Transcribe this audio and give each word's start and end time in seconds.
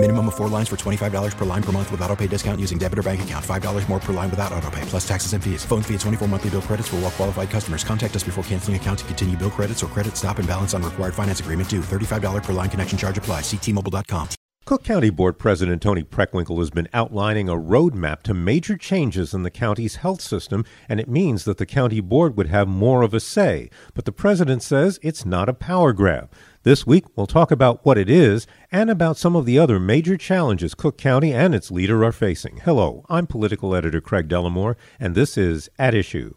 Minimum 0.00 0.28
of 0.28 0.36
four 0.36 0.46
lines 0.48 0.68
for 0.68 0.76
$25 0.76 1.36
per 1.36 1.44
line 1.44 1.62
per 1.62 1.72
month 1.72 1.90
with 1.90 2.00
auto 2.02 2.14
pay 2.14 2.28
discount 2.28 2.60
using 2.60 2.78
debit 2.78 3.00
or 3.00 3.02
bank 3.02 3.22
account. 3.22 3.44
$5 3.44 3.88
more 3.88 3.98
per 3.98 4.12
line 4.12 4.30
without 4.30 4.52
auto 4.52 4.70
pay, 4.70 4.82
plus 4.82 5.06
taxes 5.06 5.32
and 5.32 5.42
fees. 5.42 5.64
Phone 5.64 5.82
fee 5.82 5.94
at 5.94 6.00
24 6.00 6.28
monthly 6.28 6.50
bill 6.50 6.62
credits 6.62 6.86
for 6.86 6.96
all 6.96 7.02
well 7.02 7.10
qualified 7.10 7.50
customers. 7.50 7.82
Contact 7.82 8.14
us 8.14 8.22
before 8.22 8.44
canceling 8.44 8.76
account 8.76 9.00
to 9.00 9.04
continue 9.06 9.36
bill 9.36 9.50
credits 9.50 9.82
or 9.82 9.88
credit 9.88 10.16
stop 10.16 10.38
and 10.38 10.46
balance 10.46 10.72
on 10.72 10.84
required 10.84 11.14
finance 11.14 11.40
agreement 11.40 11.68
due. 11.68 11.80
$35 11.80 12.44
per 12.44 12.52
line 12.52 12.70
connection 12.70 12.96
charge 12.96 13.18
apply. 13.18 13.40
Ctmobile.com. 13.40 14.28
Cook 14.68 14.84
County 14.84 15.08
Board 15.08 15.38
President 15.38 15.80
Toni 15.80 16.02
Preckwinkle 16.02 16.58
has 16.58 16.68
been 16.68 16.88
outlining 16.92 17.48
a 17.48 17.56
roadmap 17.56 18.20
to 18.24 18.34
major 18.34 18.76
changes 18.76 19.32
in 19.32 19.42
the 19.42 19.50
county's 19.50 19.96
health 19.96 20.20
system, 20.20 20.62
and 20.90 21.00
it 21.00 21.08
means 21.08 21.44
that 21.44 21.56
the 21.56 21.64
county 21.64 22.00
board 22.00 22.36
would 22.36 22.48
have 22.48 22.68
more 22.68 23.00
of 23.00 23.14
a 23.14 23.18
say. 23.18 23.70
But 23.94 24.04
the 24.04 24.12
president 24.12 24.62
says 24.62 25.00
it's 25.02 25.24
not 25.24 25.48
a 25.48 25.54
power 25.54 25.94
grab. 25.94 26.30
This 26.64 26.84
week, 26.84 27.04
we'll 27.14 27.28
talk 27.28 27.52
about 27.52 27.86
what 27.86 27.96
it 27.96 28.10
is 28.10 28.48
and 28.72 28.90
about 28.90 29.16
some 29.16 29.36
of 29.36 29.46
the 29.46 29.60
other 29.60 29.78
major 29.78 30.16
challenges 30.16 30.74
Cook 30.74 30.98
County 30.98 31.32
and 31.32 31.54
its 31.54 31.70
leader 31.70 32.04
are 32.04 32.10
facing. 32.10 32.56
Hello, 32.64 33.04
I'm 33.08 33.28
political 33.28 33.76
editor 33.76 34.00
Craig 34.00 34.28
Dellamore, 34.28 34.74
and 34.98 35.14
this 35.14 35.38
is 35.38 35.68
At 35.78 35.94
Issue. 35.94 36.34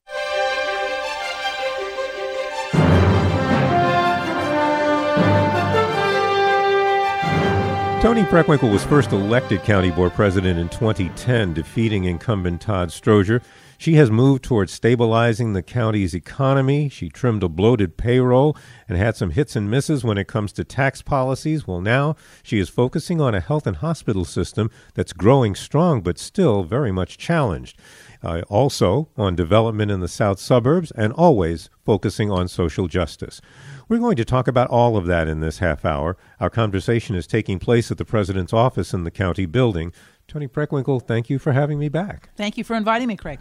Toni 8.01 8.23
Preckwinkle 8.23 8.71
was 8.71 8.83
first 8.83 9.11
elected 9.11 9.61
county 9.61 9.91
board 9.91 10.13
president 10.13 10.57
in 10.57 10.69
2010, 10.69 11.53
defeating 11.53 12.05
incumbent 12.05 12.59
Todd 12.59 12.89
Stroger. 12.89 13.43
She 13.77 13.93
has 13.93 14.09
moved 14.09 14.43
towards 14.43 14.73
stabilizing 14.73 15.53
the 15.53 15.61
county's 15.61 16.15
economy. 16.15 16.89
She 16.89 17.09
trimmed 17.09 17.43
a 17.43 17.47
bloated 17.47 17.97
payroll 17.97 18.57
and 18.89 18.97
had 18.97 19.17
some 19.17 19.29
hits 19.29 19.55
and 19.55 19.69
misses 19.69 20.03
when 20.03 20.17
it 20.17 20.27
comes 20.27 20.51
to 20.53 20.63
tax 20.63 21.03
policies. 21.03 21.67
Well, 21.67 21.79
now 21.79 22.15
she 22.41 22.57
is 22.57 22.69
focusing 22.69 23.21
on 23.21 23.35
a 23.35 23.39
health 23.39 23.67
and 23.67 23.77
hospital 23.77 24.25
system 24.25 24.71
that's 24.95 25.13
growing 25.13 25.53
strong 25.53 26.01
but 26.01 26.17
still 26.17 26.63
very 26.63 26.91
much 26.91 27.19
challenged. 27.19 27.77
Uh, 28.23 28.41
also 28.49 29.09
on 29.17 29.35
development 29.35 29.89
in 29.89 29.99
the 29.99 30.07
south 30.07 30.39
suburbs 30.39 30.91
and 30.91 31.11
always 31.13 31.69
focusing 31.83 32.29
on 32.29 32.47
social 32.47 32.87
justice. 32.87 33.41
We're 33.89 33.97
going 33.97 34.15
to 34.17 34.25
talk 34.25 34.47
about 34.47 34.69
all 34.69 34.95
of 34.95 35.05
that 35.07 35.27
in 35.27 35.39
this 35.39 35.57
half 35.57 35.83
hour. 35.83 36.17
Our 36.39 36.49
conversation 36.49 37.15
is 37.15 37.25
taking 37.27 37.59
place 37.59 37.91
at 37.91 37.97
the 37.97 38.05
president's 38.05 38.53
office 38.53 38.93
in 38.93 39.03
the 39.03 39.11
county 39.11 39.45
building. 39.45 39.91
Toni 40.27 40.47
Preckwinkle, 40.47 41.05
thank 41.05 41.29
you 41.29 41.37
for 41.39 41.51
having 41.51 41.77
me 41.77 41.89
back. 41.89 42.29
Thank 42.37 42.57
you 42.57 42.63
for 42.63 42.75
inviting 42.75 43.09
me, 43.09 43.17
Craig. 43.17 43.39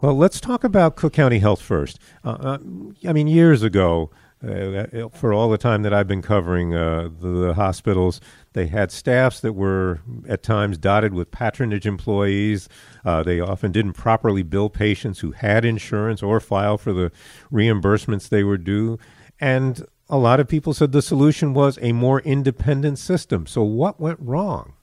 Well, 0.00 0.16
let's 0.16 0.40
talk 0.40 0.64
about 0.64 0.96
Cook 0.96 1.12
County 1.12 1.40
Health 1.40 1.60
first. 1.60 1.98
Uh, 2.24 2.30
uh, 2.30 2.58
I 3.06 3.12
mean, 3.12 3.26
years 3.26 3.62
ago, 3.62 4.10
uh, 4.42 5.08
for 5.10 5.32
all 5.32 5.48
the 5.48 5.58
time 5.58 5.82
that 5.82 5.94
I've 5.94 6.08
been 6.08 6.22
covering 6.22 6.74
uh, 6.74 7.10
the, 7.20 7.28
the, 7.28 7.54
hospitals, 7.54 8.20
they 8.54 8.66
had 8.66 8.90
staffs 8.90 9.40
that 9.40 9.52
were 9.52 10.00
at 10.28 10.42
times 10.42 10.78
dotted 10.78 11.14
with 11.14 11.30
patronage 11.30 11.86
employees. 11.86 12.68
Uh, 13.04 13.22
they 13.22 13.40
often 13.40 13.72
didn't 13.72 13.92
properly 13.92 14.42
bill 14.42 14.68
patients 14.68 15.20
who 15.20 15.30
had 15.30 15.64
insurance 15.64 16.22
or 16.22 16.40
file 16.40 16.76
for 16.76 16.92
the 16.92 17.12
reimbursements 17.52 18.28
they 18.28 18.42
were 18.42 18.58
due. 18.58 18.98
And 19.38 19.86
a 20.08 20.18
lot 20.18 20.40
of 20.40 20.48
people 20.48 20.74
said 20.74 20.92
the 20.92 21.02
solution 21.02 21.54
was 21.54 21.78
a 21.80 21.92
more 21.92 22.20
independent 22.20 22.98
system. 22.98 23.46
So, 23.46 23.62
what 23.62 24.00
went 24.00 24.18
wrong? 24.20 24.74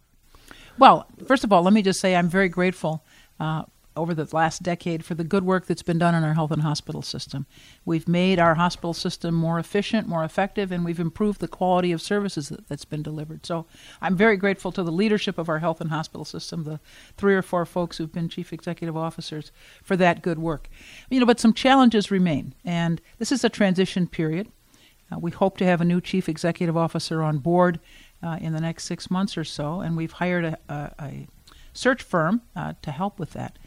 Well, 0.78 1.08
first 1.28 1.44
of 1.44 1.52
all, 1.52 1.62
let 1.62 1.74
me 1.74 1.82
just 1.82 2.00
say 2.00 2.16
I'm 2.16 2.30
very 2.30 2.50
grateful 2.50 3.04
uh, 3.40 3.64
over 4.00 4.14
the 4.14 4.28
last 4.32 4.64
decade 4.64 5.04
for 5.06 5.14
the 5.14 5.24
good 5.24 5.44
work 5.44 5.66
that's 5.66 5.84
been 5.84 5.98
done 5.98 6.16
in 6.16 6.24
our 6.24 6.34
health 6.34 6.52
and 6.52 6.62
hospital 6.62 7.02
system. 7.02 7.46
We've 7.86 8.08
made 8.08 8.40
our 8.40 8.56
hospital 8.56 8.94
system 8.94 9.36
more 9.36 9.60
efficient, 9.60 10.08
more 10.08 10.24
effective, 10.24 10.72
and 10.72 10.84
we've 10.86 11.00
improved 11.00 11.40
the 11.40 11.48
quality 11.48 11.92
of 11.92 12.02
services 12.02 12.50
that, 12.50 12.62
has 12.70 12.86
been 12.86 13.04
delivered. 13.04 13.46
So 13.46 13.66
I'm 14.02 14.16
very 14.16 14.38
grateful 14.38 14.72
to 14.72 14.84
the 14.84 14.92
leadership 14.92 15.38
of 15.38 15.50
our 15.50 15.60
health 15.60 15.82
and 15.82 15.90
hospital 15.90 16.26
system, 16.26 16.64
the 16.64 16.80
three 17.18 17.36
or 17.36 17.42
four 17.42 17.66
folks 17.66 17.98
who've 17.98 18.12
been 18.12 18.30
chief 18.30 18.54
executive 18.54 18.96
officers, 18.96 19.52
for 19.84 19.96
that 19.98 20.22
good 20.22 20.40
work. 20.40 20.70
You 21.10 21.20
know, 21.20 21.26
but 21.26 21.40
some 21.40 21.54
challenges 21.54 22.10
remain, 22.10 22.56
and 22.64 23.02
this 23.18 23.32
is 23.32 23.44
a 23.44 23.50
transition 23.50 24.08
period. 24.08 24.48
Uh, 25.12 25.20
we 25.20 25.32
hope 25.32 25.58
to 25.58 25.66
have 25.66 25.82
a 25.82 25.86
new 25.86 26.02
chief 26.02 26.30
executive 26.30 26.78
officer 26.78 27.22
on 27.24 27.40
board 27.40 27.80
uh, 28.22 28.38
in 28.42 28.54
the 28.54 28.62
next 28.62 28.86
six 28.86 29.10
months 29.10 29.38
or 29.38 29.44
so, 29.44 29.82
and 29.82 29.98
we've 29.98 30.14
hired 30.14 30.46
a, 30.46 30.58
a, 30.70 30.92
a 31.02 31.28
search 31.74 32.04
firm 32.04 32.42
uh, 32.56 32.74
to 32.82 32.92
help 32.92 33.20
with 33.20 33.32
that. 33.32 33.58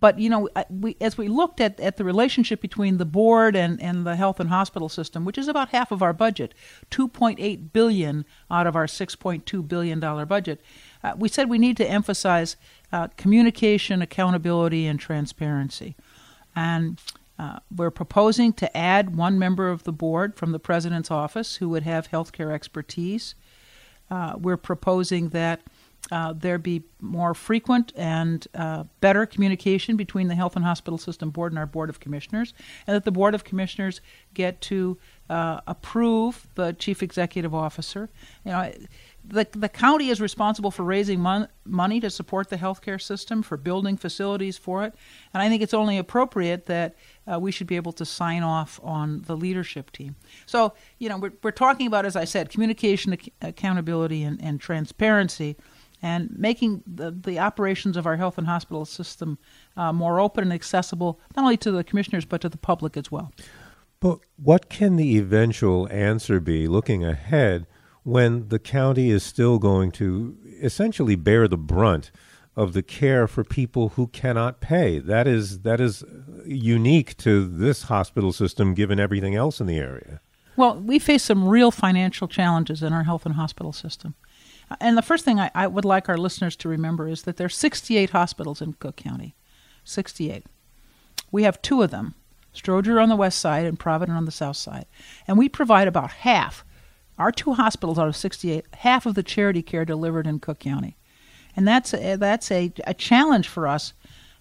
But 0.00 0.18
you 0.18 0.30
know, 0.30 0.48
we, 0.70 0.96
as 1.00 1.18
we 1.18 1.28
looked 1.28 1.60
at, 1.60 1.78
at 1.78 1.98
the 1.98 2.04
relationship 2.04 2.60
between 2.60 2.96
the 2.96 3.04
board 3.04 3.54
and, 3.54 3.80
and 3.82 4.06
the 4.06 4.16
health 4.16 4.40
and 4.40 4.48
hospital 4.48 4.88
system, 4.88 5.24
which 5.24 5.38
is 5.38 5.46
about 5.46 5.68
half 5.68 5.92
of 5.92 6.02
our 6.02 6.14
budget, 6.14 6.54
2.8 6.90 7.72
billion 7.72 8.24
out 8.50 8.66
of 8.66 8.74
our 8.74 8.86
6.2 8.86 9.68
billion 9.68 10.00
dollar 10.00 10.24
budget, 10.24 10.60
uh, 11.04 11.12
we 11.16 11.28
said 11.28 11.48
we 11.48 11.58
need 11.58 11.76
to 11.76 11.88
emphasize 11.88 12.56
uh, 12.92 13.08
communication, 13.16 14.00
accountability, 14.00 14.86
and 14.86 14.98
transparency. 14.98 15.94
And 16.56 16.98
uh, 17.38 17.60
we're 17.74 17.90
proposing 17.90 18.52
to 18.54 18.76
add 18.76 19.16
one 19.16 19.38
member 19.38 19.68
of 19.68 19.84
the 19.84 19.92
board 19.92 20.36
from 20.36 20.52
the 20.52 20.58
president's 20.58 21.10
office 21.10 21.56
who 21.56 21.68
would 21.68 21.84
have 21.84 22.10
healthcare 22.10 22.52
expertise. 22.52 23.34
Uh, 24.10 24.34
we're 24.38 24.56
proposing 24.56 25.28
that 25.30 25.60
uh, 26.10 26.32
there 26.32 26.58
be 26.58 26.82
more 27.00 27.34
frequent 27.34 27.92
and 27.96 28.46
uh, 28.54 28.84
better 29.00 29.26
communication 29.26 29.96
between 29.96 30.28
the 30.28 30.34
Health 30.34 30.56
and 30.56 30.64
Hospital 30.64 30.98
System 30.98 31.30
Board 31.30 31.52
and 31.52 31.58
our 31.58 31.66
Board 31.66 31.88
of 31.88 32.00
Commissioners, 32.00 32.52
and 32.86 32.94
that 32.94 33.04
the 33.04 33.12
Board 33.12 33.34
of 33.34 33.44
Commissioners 33.44 34.00
get 34.34 34.60
to 34.62 34.98
uh, 35.28 35.60
approve 35.66 36.48
the 36.54 36.72
Chief 36.72 37.02
Executive 37.02 37.54
Officer. 37.54 38.10
You 38.44 38.52
know, 38.52 38.72
the, 39.24 39.46
the 39.52 39.68
county 39.68 40.08
is 40.08 40.20
responsible 40.20 40.70
for 40.70 40.82
raising 40.82 41.20
mon- 41.20 41.48
money 41.64 42.00
to 42.00 42.10
support 42.10 42.48
the 42.48 42.56
healthcare 42.56 43.00
system, 43.00 43.42
for 43.42 43.56
building 43.56 43.96
facilities 43.96 44.58
for 44.58 44.84
it, 44.84 44.94
and 45.32 45.42
I 45.42 45.48
think 45.48 45.62
it's 45.62 45.74
only 45.74 45.98
appropriate 45.98 46.66
that 46.66 46.96
uh, 47.30 47.38
we 47.38 47.52
should 47.52 47.66
be 47.68 47.76
able 47.76 47.92
to 47.92 48.04
sign 48.04 48.42
off 48.42 48.80
on 48.82 49.22
the 49.26 49.36
leadership 49.36 49.92
team. 49.92 50.16
So, 50.46 50.72
you 50.98 51.08
know, 51.08 51.18
we're, 51.18 51.32
we're 51.42 51.50
talking 51.52 51.86
about, 51.86 52.04
as 52.04 52.16
I 52.16 52.24
said, 52.24 52.50
communication, 52.50 53.12
ac- 53.12 53.32
accountability, 53.40 54.24
and, 54.24 54.42
and 54.42 54.60
transparency, 54.60 55.56
and 56.02 56.30
making 56.36 56.82
the, 56.86 57.10
the 57.10 57.38
operations 57.38 57.96
of 57.96 58.06
our 58.06 58.16
health 58.16 58.38
and 58.38 58.46
hospital 58.46 58.84
system 58.84 59.38
uh, 59.76 59.92
more 59.92 60.20
open 60.20 60.44
and 60.44 60.52
accessible, 60.52 61.20
not 61.36 61.42
only 61.42 61.56
to 61.58 61.70
the 61.70 61.84
commissioners, 61.84 62.24
but 62.24 62.40
to 62.40 62.48
the 62.48 62.58
public 62.58 62.96
as 62.96 63.10
well. 63.10 63.32
But 64.00 64.20
what 64.36 64.70
can 64.70 64.96
the 64.96 65.18
eventual 65.18 65.88
answer 65.90 66.40
be 66.40 66.66
looking 66.68 67.04
ahead? 67.04 67.66
when 68.02 68.48
the 68.48 68.58
county 68.58 69.10
is 69.10 69.22
still 69.22 69.58
going 69.58 69.90
to 69.92 70.36
essentially 70.60 71.16
bear 71.16 71.46
the 71.48 71.56
brunt 71.56 72.10
of 72.56 72.72
the 72.72 72.82
care 72.82 73.26
for 73.26 73.44
people 73.44 73.90
who 73.90 74.08
cannot 74.08 74.60
pay. 74.60 74.98
That 74.98 75.26
is 75.26 75.60
that 75.60 75.80
is 75.80 76.04
unique 76.44 77.16
to 77.18 77.46
this 77.46 77.84
hospital 77.84 78.32
system 78.32 78.74
given 78.74 78.98
everything 78.98 79.34
else 79.34 79.60
in 79.60 79.66
the 79.66 79.78
area. 79.78 80.20
Well, 80.56 80.76
we 80.76 80.98
face 80.98 81.22
some 81.22 81.48
real 81.48 81.70
financial 81.70 82.28
challenges 82.28 82.82
in 82.82 82.92
our 82.92 83.04
health 83.04 83.24
and 83.24 83.36
hospital 83.36 83.72
system. 83.72 84.14
And 84.80 84.96
the 84.96 85.02
first 85.02 85.24
thing 85.24 85.40
I, 85.40 85.50
I 85.54 85.66
would 85.66 85.84
like 85.84 86.08
our 86.08 86.18
listeners 86.18 86.54
to 86.56 86.68
remember 86.68 87.08
is 87.08 87.22
that 87.22 87.36
there 87.36 87.46
are 87.46 87.48
68 87.48 88.10
hospitals 88.10 88.62
in 88.62 88.74
Cook 88.74 88.96
County. 88.96 89.34
68. 89.84 90.44
We 91.32 91.42
have 91.44 91.62
two 91.62 91.82
of 91.82 91.90
them, 91.90 92.14
Stroger 92.54 93.02
on 93.02 93.08
the 93.08 93.16
west 93.16 93.38
side 93.38 93.66
and 93.66 93.78
Provident 93.78 94.16
on 94.16 94.24
the 94.24 94.30
south 94.30 94.56
side. 94.56 94.86
And 95.26 95.38
we 95.38 95.48
provide 95.48 95.88
about 95.88 96.10
half 96.10 96.64
our 97.18 97.30
two 97.30 97.52
hospitals 97.52 97.98
out 97.98 98.08
of 98.08 98.16
68, 98.16 98.64
half 98.78 99.04
of 99.04 99.14
the 99.14 99.22
charity 99.22 99.62
care 99.62 99.84
delivered 99.84 100.26
in 100.26 100.38
Cook 100.38 100.58
County. 100.58 100.96
And 101.54 101.68
that's 101.68 101.92
a, 101.92 102.16
that's 102.16 102.50
a, 102.50 102.72
a 102.86 102.94
challenge 102.94 103.46
for 103.46 103.68
us 103.68 103.92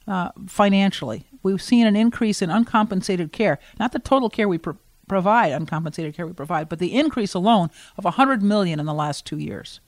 uh, 0.07 0.31
financially. 0.47 1.25
We've 1.43 1.61
seen 1.61 1.85
an 1.85 1.95
increase 1.97 2.41
in 2.41 2.49
uncompensated 2.49 3.33
care, 3.33 3.59
not 3.79 3.91
the 3.91 3.99
total 3.99 4.29
care 4.29 4.47
we 4.47 4.57
pro- 4.57 4.77
provide, 5.09 5.51
uncompensated 5.51 6.15
care 6.15 6.25
we 6.25 6.33
provide, 6.33 6.69
but 6.69 6.79
the 6.79 6.95
increase 6.95 7.33
alone 7.33 7.69
of 7.97 8.05
100 8.05 8.41
million 8.41 8.79
in 8.79 8.85
the 8.85 8.93
last 8.93 9.25
two 9.25 9.37
years. 9.37 9.81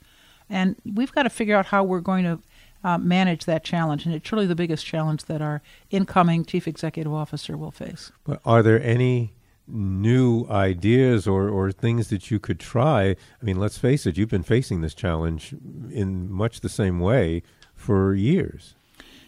And 0.52 0.76
we've 0.86 1.12
got 1.12 1.24
to 1.24 1.30
figure 1.30 1.56
out 1.56 1.68
how 1.68 1.84
we're 1.84 2.02
going 2.02 2.26
to 2.26 2.40
uh, 2.84 2.98
manage 2.98 3.46
that 3.46 3.64
challenge. 3.64 4.06
And 4.06 4.14
it's 4.14 4.28
truly 4.28 4.46
the 4.46 4.56
biggest 4.56 4.86
challenge 4.86 5.26
that 5.26 5.42
our 5.42 5.62
incoming 5.90 6.46
chief 6.46 6.68
executive 6.68 7.14
officer 7.14 7.58
will 7.58 7.72
face. 7.72 8.12
But 8.24 8.42
are 8.46 8.62
there 8.62 8.82
any 8.84 9.34
new 9.68 10.46
ideas 10.50 11.28
or, 11.28 11.50
or 11.50 11.72
things 11.72 12.10
that 12.10 12.30
you 12.30 12.40
could 12.40 12.60
try. 12.60 13.10
I 13.12 13.44
mean, 13.44 13.58
let's 13.58 13.78
face 13.78 14.06
it, 14.06 14.18
you've 14.18 14.30
been 14.30 14.44
facing 14.44 14.82
this 14.82 14.94
challenge 14.94 15.54
in 15.92 16.32
much 16.32 16.62
the 16.62 16.70
same 16.70 17.00
way 17.00 17.44
for 17.74 18.14
years. 18.14 18.76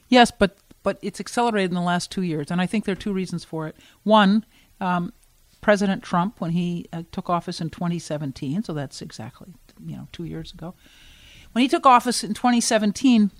Yes, 0.10 0.32
but 0.32 0.58
but 0.84 1.00
it's 1.02 1.22
accelerated 1.22 1.72
in 1.72 1.76
the 1.76 1.82
last 1.82 2.12
two 2.12 2.24
years, 2.24 2.52
and 2.52 2.60
I 2.60 2.66
think 2.66 2.84
there 2.84 2.92
are 2.92 2.96
two 2.96 3.14
reasons 3.14 3.46
for 3.46 3.68
it. 3.68 3.78
One, 4.04 4.46
um, 4.82 5.14
President 5.62 6.04
Trump, 6.04 6.42
when 6.42 6.52
he 6.52 6.88
uh, 6.92 7.04
took 7.14 7.30
office 7.30 7.62
in 7.62 7.70
2017, 7.70 8.64
so 8.64 8.74
that's 8.74 9.02
exactly 9.02 9.54
you 9.86 9.96
know 9.96 10.08
two 10.12 10.26
years 10.26 10.54
ago, 10.54 10.76
when 11.54 11.62
he 11.62 11.68
took 11.68 11.86
office 11.86 12.24
in 12.24 12.34
2017, 12.34 13.32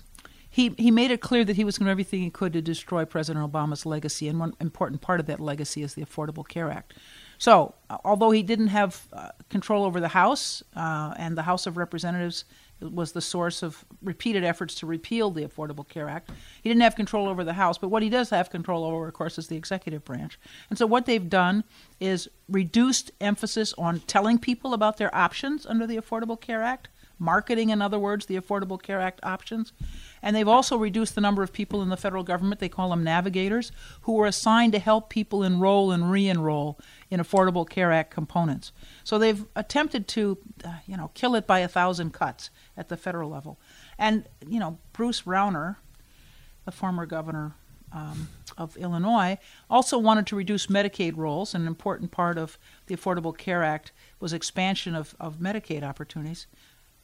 he, 0.48 0.72
he 0.78 0.90
made 0.92 1.10
it 1.10 1.20
clear 1.20 1.44
that 1.44 1.56
he 1.56 1.64
was 1.64 1.78
going 1.78 1.86
to 1.86 1.90
do 1.90 1.92
everything 1.92 2.20
he 2.20 2.30
could 2.30 2.52
to 2.52 2.62
destroy 2.62 3.04
President 3.04 3.44
Obama's 3.44 3.84
legacy, 3.84 4.28
and 4.28 4.38
one 4.38 4.54
important 4.60 5.00
part 5.00 5.18
of 5.18 5.26
that 5.26 5.40
legacy 5.40 5.82
is 5.82 5.94
the 5.94 6.04
Affordable 6.04 6.46
Care 6.46 6.70
Act. 6.70 6.94
So, 7.38 7.74
although 8.04 8.30
he 8.30 8.44
didn't 8.44 8.68
have 8.68 9.08
uh, 9.12 9.30
control 9.50 9.84
over 9.84 9.98
the 9.98 10.08
House, 10.08 10.62
uh, 10.76 11.12
and 11.18 11.36
the 11.36 11.42
House 11.42 11.66
of 11.66 11.76
Representatives 11.76 12.44
was 12.80 13.12
the 13.12 13.20
source 13.20 13.62
of 13.62 13.84
repeated 14.02 14.44
efforts 14.44 14.74
to 14.76 14.86
repeal 14.86 15.30
the 15.30 15.44
Affordable 15.44 15.88
Care 15.88 16.08
Act, 16.08 16.30
he 16.62 16.68
didn't 16.68 16.82
have 16.82 16.94
control 16.94 17.28
over 17.28 17.42
the 17.42 17.54
House. 17.54 17.76
But 17.76 17.88
what 17.88 18.04
he 18.04 18.08
does 18.08 18.30
have 18.30 18.50
control 18.50 18.84
over, 18.84 19.08
of 19.08 19.14
course, 19.14 19.38
is 19.38 19.48
the 19.48 19.56
executive 19.56 20.04
branch. 20.04 20.38
And 20.70 20.78
so, 20.78 20.86
what 20.86 21.06
they've 21.06 21.28
done 21.28 21.64
is 21.98 22.28
reduced 22.48 23.10
emphasis 23.20 23.74
on 23.76 24.00
telling 24.00 24.38
people 24.38 24.72
about 24.72 24.98
their 24.98 25.14
options 25.14 25.66
under 25.66 25.86
the 25.86 25.96
Affordable 25.96 26.40
Care 26.40 26.62
Act, 26.62 26.88
marketing, 27.18 27.70
in 27.70 27.80
other 27.80 27.98
words, 27.98 28.26
the 28.26 28.36
Affordable 28.36 28.80
Care 28.80 29.00
Act 29.00 29.20
options. 29.22 29.72
And 30.22 30.34
they've 30.34 30.48
also 30.48 30.76
reduced 30.76 31.14
the 31.14 31.20
number 31.20 31.42
of 31.42 31.52
people 31.52 31.82
in 31.82 31.88
the 31.90 31.96
federal 31.96 32.24
government, 32.24 32.60
they 32.60 32.68
call 32.68 32.90
them 32.90 33.04
navigators, 33.04 33.72
who 34.02 34.18
are 34.20 34.26
assigned 34.26 34.72
to 34.72 34.78
help 34.78 35.10
people 35.10 35.42
enroll 35.42 35.92
and 35.92 36.10
re 36.10 36.28
enroll 36.28 36.78
in 37.10 37.20
Affordable 37.20 37.68
Care 37.68 37.92
Act 37.92 38.10
components. 38.10 38.72
So 39.04 39.18
they've 39.18 39.44
attempted 39.54 40.08
to, 40.08 40.38
uh, 40.64 40.74
you 40.86 40.96
know, 40.96 41.10
kill 41.14 41.34
it 41.34 41.46
by 41.46 41.60
a 41.60 41.68
thousand 41.68 42.12
cuts 42.12 42.50
at 42.76 42.88
the 42.88 42.96
federal 42.96 43.30
level. 43.30 43.58
And, 43.98 44.26
you 44.46 44.58
know, 44.58 44.78
Bruce 44.92 45.22
Rauner, 45.22 45.76
the 46.64 46.72
former 46.72 47.06
governor 47.06 47.54
um, 47.92 48.28
of 48.56 48.76
Illinois, 48.76 49.38
also 49.68 49.98
wanted 49.98 50.26
to 50.28 50.36
reduce 50.36 50.66
Medicaid 50.66 51.16
rolls. 51.16 51.54
An 51.54 51.66
important 51.66 52.10
part 52.10 52.38
of 52.38 52.58
the 52.86 52.96
Affordable 52.96 53.36
Care 53.36 53.62
Act 53.62 53.92
was 54.20 54.32
expansion 54.32 54.94
of, 54.94 55.14
of 55.20 55.36
Medicaid 55.36 55.82
opportunities. 55.82 56.46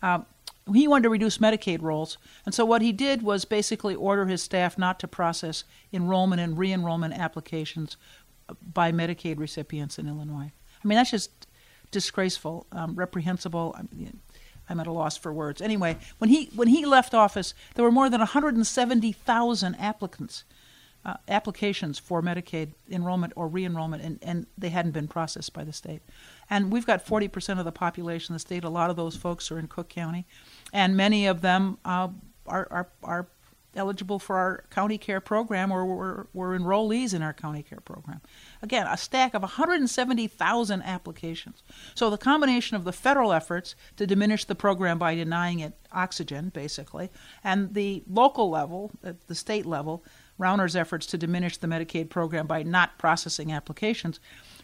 Um, 0.02 0.26
he 0.73 0.87
wanted 0.87 1.05
to 1.05 1.11
reduce 1.11 1.38
Medicaid 1.38 1.82
rolls, 1.82 2.19
and 2.44 2.55
so 2.55 2.64
what 2.64 2.82
he 2.82 2.93
did 2.93 3.23
was 3.23 3.44
basically 3.44 3.94
order 3.94 4.26
his 4.26 4.43
staff 4.43 4.79
not 4.79 5.00
to 5.00 5.08
process 5.08 5.64
enrollment 5.93 6.41
and 6.41 6.56
re 6.56 6.73
enrollment 6.73 7.14
applications 7.14 7.97
by 8.73 8.93
Medicaid 8.93 9.38
recipients 9.38 9.99
in 9.99 10.08
Illinois. 10.08 10.52
I 10.82 10.88
mean, 10.88 10.97
that's 10.97 11.11
just 11.11 11.47
disgraceful, 11.91 12.67
um, 12.73 12.94
reprehensible. 12.94 13.76
I'm 14.69 14.81
at 14.81 14.87
a 14.87 14.93
loss 14.93 15.17
for 15.17 15.32
words. 15.32 15.61
Anyway, 15.61 15.97
when 16.19 16.31
he 16.31 16.50
when 16.55 16.69
he 16.69 16.87
left 16.87 17.14
office, 17.14 17.55
there 17.75 17.85
were 17.85 17.91
more 17.91 18.08
than 18.08 18.20
170,000 18.20 19.75
applicants, 19.75 20.44
uh, 21.05 21.14
applications 21.29 21.99
for 21.99 22.23
Medicaid 22.23 22.73
enrollment 22.91 23.32
or 23.37 23.49
re-enrollment, 23.49 24.02
and, 24.02 24.19
and 24.23 24.47
they 24.58 24.69
hadn't 24.69 24.93
been 24.93 25.08
processed 25.08 25.52
by 25.52 25.64
the 25.64 25.73
state. 25.73 26.02
And 26.49 26.70
we've 26.70 26.87
got 26.87 27.05
40% 27.05 27.58
of 27.58 27.64
the 27.64 27.73
population 27.73 28.32
in 28.32 28.35
the 28.35 28.41
state. 28.41 28.64
A 28.64 28.69
lot 28.69 28.91
of 28.91 28.97
those 28.97 29.17
folks 29.17 29.50
are 29.50 29.58
in 29.58 29.67
Cook 29.67 29.88
County, 29.88 30.26
and 30.73 30.97
many 30.97 31.26
of 31.26 31.41
them 31.41 31.79
uh, 31.85 32.08
are, 32.47 32.69
are 32.70 32.88
are 33.02 33.29
eligible 33.76 34.19
for 34.19 34.37
our 34.37 34.64
county 34.70 34.99
care 34.99 35.20
program 35.20 35.70
or 35.70 35.85
were, 35.85 36.26
were 36.32 36.58
enrollees 36.58 37.14
in 37.14 37.23
our 37.23 37.32
county 37.32 37.62
care 37.62 37.81
program. 37.81 38.20
Again, 38.62 38.87
a 38.87 38.96
stack 38.96 39.35
of 39.35 39.43
170,000 39.43 40.82
applications. 40.82 41.62
So 41.94 42.11
the 42.11 42.19
combination 42.19 42.76
of 42.76 42.85
the 42.85 42.93
federal 42.93 43.32
efforts 43.32 43.75
to 43.96 44.06
diminish 44.06 44.44
the 44.44 44.55
program 44.55 44.99
by 44.99 45.14
denying 45.14 45.61
it 45.61 45.75
oxygen, 45.93 46.50
basically, 46.50 47.11
and 47.44 47.75
the 47.75 48.03
local 48.08 48.50
level, 48.50 48.93
the 49.03 49.35
state 49.35 49.67
level, 49.67 50.05
Rauner's 50.40 50.75
efforts 50.75 51.06
to 51.06 51.19
diminish 51.19 51.58
the 51.58 51.66
Medicaid 51.66 52.08
program 52.08 52.46
by 52.46 52.62
not 52.62 52.98
processing 52.98 53.52
applications, 53.52 54.19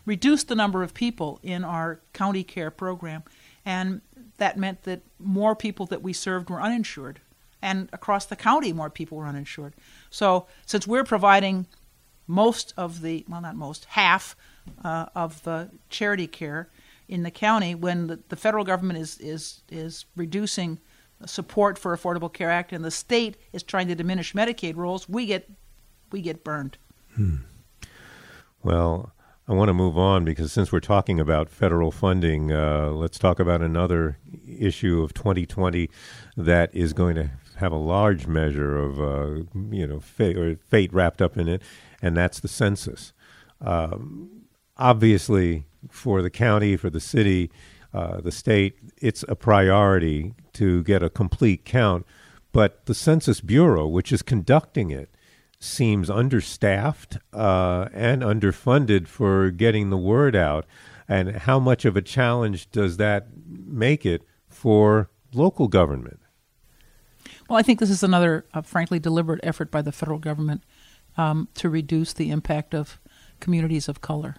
reduced 0.05 0.49
the 0.49 0.55
number 0.55 0.83
of 0.83 0.95
people 0.95 1.39
in 1.43 1.65
our 1.65 2.01
county 2.13 2.43
care 2.43 2.71
program. 2.71 3.23
And 3.65 4.01
that 4.39 4.57
meant 4.57 4.83
that 4.85 5.03
more 5.19 5.55
people 5.55 5.87
that 5.87 6.03
we 6.03 6.13
served 6.13 6.51
were 6.51 6.61
uninsured 6.61 7.21
and 7.63 7.89
across 7.93 8.27
the 8.27 8.37
county 8.37 8.73
more 8.73 8.91
people 8.91 9.19
were 9.19 9.27
uninsured. 9.27 9.75
So 10.11 10.47
since 10.67 10.87
we're 10.87 11.05
providing 11.05 11.67
most 12.27 12.75
of 12.77 13.03
the 13.03 13.25
well 13.29 13.41
not 13.41 13.57
most 13.57 13.85
half 13.87 14.37
uh, 14.85 15.07
of 15.15 15.43
the 15.45 15.71
charity 15.89 16.27
care 16.27 16.69
in 17.09 17.23
the 17.23 17.31
county 17.31 17.75
when 17.75 18.09
the, 18.09 18.19
the 18.29 18.37
federal 18.37 18.65
government 18.65 18.99
is 18.99 19.19
is 19.19 19.63
is 19.71 20.07
reducing 20.17 20.79
support 21.25 21.79
for 21.79 21.97
affordable 21.97 22.33
care 22.33 22.51
act 22.51 22.73
and 22.73 22.85
the 22.85 22.91
state 22.91 23.37
is 23.53 23.63
trying 23.63 23.89
to 23.89 23.95
diminish 23.95 24.35
medicaid 24.35 24.77
rolls 24.77 25.09
we 25.09 25.25
get 25.25 25.49
we 26.11 26.21
get 26.21 26.45
burned 26.45 26.79
hmm. 27.15 27.37
well 28.63 29.13
I 29.49 29.53
want 29.53 29.69
to 29.69 29.75
move 29.75 29.97
on 29.97 30.25
because 30.25 30.53
since 30.53 30.73
we're 30.73 30.81
talking 30.81 31.21
about 31.21 31.49
federal 31.49 31.93
funding, 31.93 32.51
uh, 32.51 32.91
let's 32.91 33.17
talk 33.17 33.39
about 33.39 33.63
another 33.63 34.19
issue 34.45 35.01
of 35.03 35.15
2020 35.15 35.89
that 36.37 36.75
is 36.75 36.93
going 36.93 37.15
to 37.15 37.31
have 37.59 37.71
a 37.71 37.77
large 37.77 38.27
measure 38.27 38.77
of 38.77 39.01
uh, 39.01 39.45
you 39.71 39.87
know 39.87 40.01
fate, 40.01 40.59
fate 40.65 40.93
wrapped 40.93 41.23
up 41.23 41.37
in 41.37 41.49
it, 41.49 41.63
and 42.03 42.17
that's 42.17 42.41
the 42.41 42.49
census. 42.49 43.13
Um, 43.61 44.47
obviously, 44.77 45.67
for 45.91 46.23
the 46.23 46.31
county, 46.31 46.77
for 46.77 46.91
the 46.91 47.01
city, 47.01 47.51
uh, 47.95 48.21
the 48.21 48.33
state, 48.33 48.77
it's 48.99 49.25
a 49.29 49.37
priority 49.37 50.35
to 50.55 50.83
get 50.83 51.05
a 51.05 51.11
complete 51.11 51.65
count. 51.65 52.05
But 52.53 52.87
the 52.87 52.95
Census 52.95 53.41
Bureau, 53.41 53.87
which 53.87 54.13
is 54.13 54.23
conducting 54.23 54.91
it, 54.91 55.11
seems 55.59 56.11
understaffed 56.11 57.19
uh, 57.33 57.89
and 57.93 58.23
underfunded 58.23 59.09
for 59.09 59.51
getting 59.51 59.91
the 59.91 59.97
word 59.97 60.37
out. 60.37 60.67
And 61.09 61.37
how 61.37 61.59
much 61.59 61.85
of 61.85 61.97
a 61.97 62.03
challenge 62.03 62.71
does 62.71 62.97
that 62.97 63.29
make 63.47 64.05
it 64.05 64.23
for 64.49 65.11
local 65.33 65.69
government? 65.69 66.21
Well, 67.49 67.59
I 67.59 67.63
think 67.63 67.79
this 67.79 67.91
is 67.91 68.03
another, 68.03 68.45
uh, 68.53 68.63
frankly, 68.63 68.99
deliberate 68.99 69.41
effort 69.43 69.71
by 69.71 69.83
the 69.83 69.93
federal 69.93 70.19
government 70.19 70.63
um, 71.17 71.49
to 71.55 71.69
reduce 71.69 72.13
the 72.13 72.31
impact 72.31 72.75
of 72.75 72.99
communities 73.41 73.89
of 73.89 74.01
color. 74.01 74.37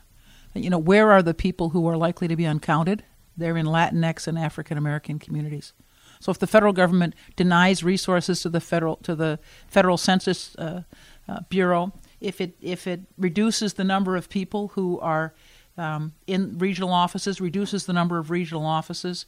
You 0.53 0.69
know, 0.69 0.77
where 0.77 1.11
are 1.11 1.21
the 1.21 1.33
people 1.33 1.69
who 1.69 1.87
are 1.87 1.97
likely 1.97 2.27
to 2.27 2.35
be 2.35 2.45
uncounted? 2.45 3.03
They're 3.35 3.57
in 3.57 3.67
Latinx 3.67 4.27
and 4.27 4.37
African 4.37 4.77
American 4.77 5.19
communities. 5.19 5.73
So, 6.19 6.31
if 6.31 6.39
the 6.39 6.47
federal 6.47 6.73
government 6.73 7.15
denies 7.35 7.83
resources 7.83 8.41
to 8.41 8.49
the 8.49 8.59
federal 8.59 8.97
to 8.97 9.15
the 9.15 9.39
federal 9.67 9.97
census 9.97 10.55
uh, 10.57 10.83
uh, 11.27 11.39
bureau, 11.49 11.93
if 12.19 12.41
it 12.41 12.55
if 12.61 12.87
it 12.87 13.01
reduces 13.17 13.73
the 13.73 13.83
number 13.83 14.15
of 14.15 14.29
people 14.29 14.69
who 14.69 14.99
are 14.99 15.33
um, 15.77 16.13
in 16.25 16.57
regional 16.57 16.91
offices, 16.91 17.39
reduces 17.39 17.85
the 17.85 17.93
number 17.93 18.17
of 18.17 18.31
regional 18.31 18.65
offices, 18.65 19.25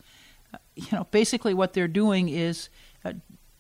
uh, 0.53 0.57
you 0.75 0.88
know, 0.91 1.06
basically 1.12 1.53
what 1.53 1.74
they're 1.74 1.88
doing 1.88 2.30
is 2.30 2.69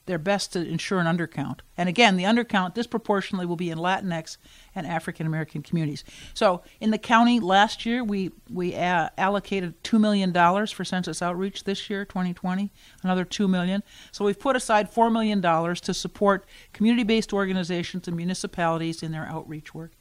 their 0.09 0.17
best 0.17 0.53
to 0.53 0.67
ensure 0.67 0.99
an 0.99 1.05
undercount. 1.05 1.59
And 1.77 1.87
again, 1.87 2.17
the 2.17 2.23
undercount 2.23 2.73
disproportionately 2.73 3.45
will 3.45 3.55
be 3.55 3.69
in 3.69 3.77
Latinx 3.77 4.37
and 4.73 4.87
African 4.87 5.27
American 5.27 5.61
communities. 5.61 6.03
So 6.33 6.63
in 6.81 6.89
the 6.89 6.97
county 6.97 7.39
last 7.39 7.85
year, 7.85 8.03
we 8.03 8.31
we 8.51 8.75
uh, 8.75 9.09
allocated 9.19 9.81
two 9.83 9.99
million 9.99 10.31
dollars 10.31 10.71
for 10.71 10.83
census 10.83 11.21
outreach. 11.21 11.63
This 11.63 11.91
year, 11.91 12.05
2020, 12.05 12.71
another 13.03 13.23
two 13.23 13.47
million. 13.47 13.83
So 14.11 14.25
we've 14.25 14.39
put 14.39 14.55
aside 14.55 14.89
four 14.89 15.11
million 15.11 15.41
dollars 15.41 15.79
to 15.81 15.93
support 15.93 16.45
community-based 16.73 17.31
organizations 17.31 18.07
and 18.07 18.17
municipalities 18.17 19.03
in 19.03 19.11
their 19.11 19.27
outreach 19.27 19.75
work. 19.75 19.91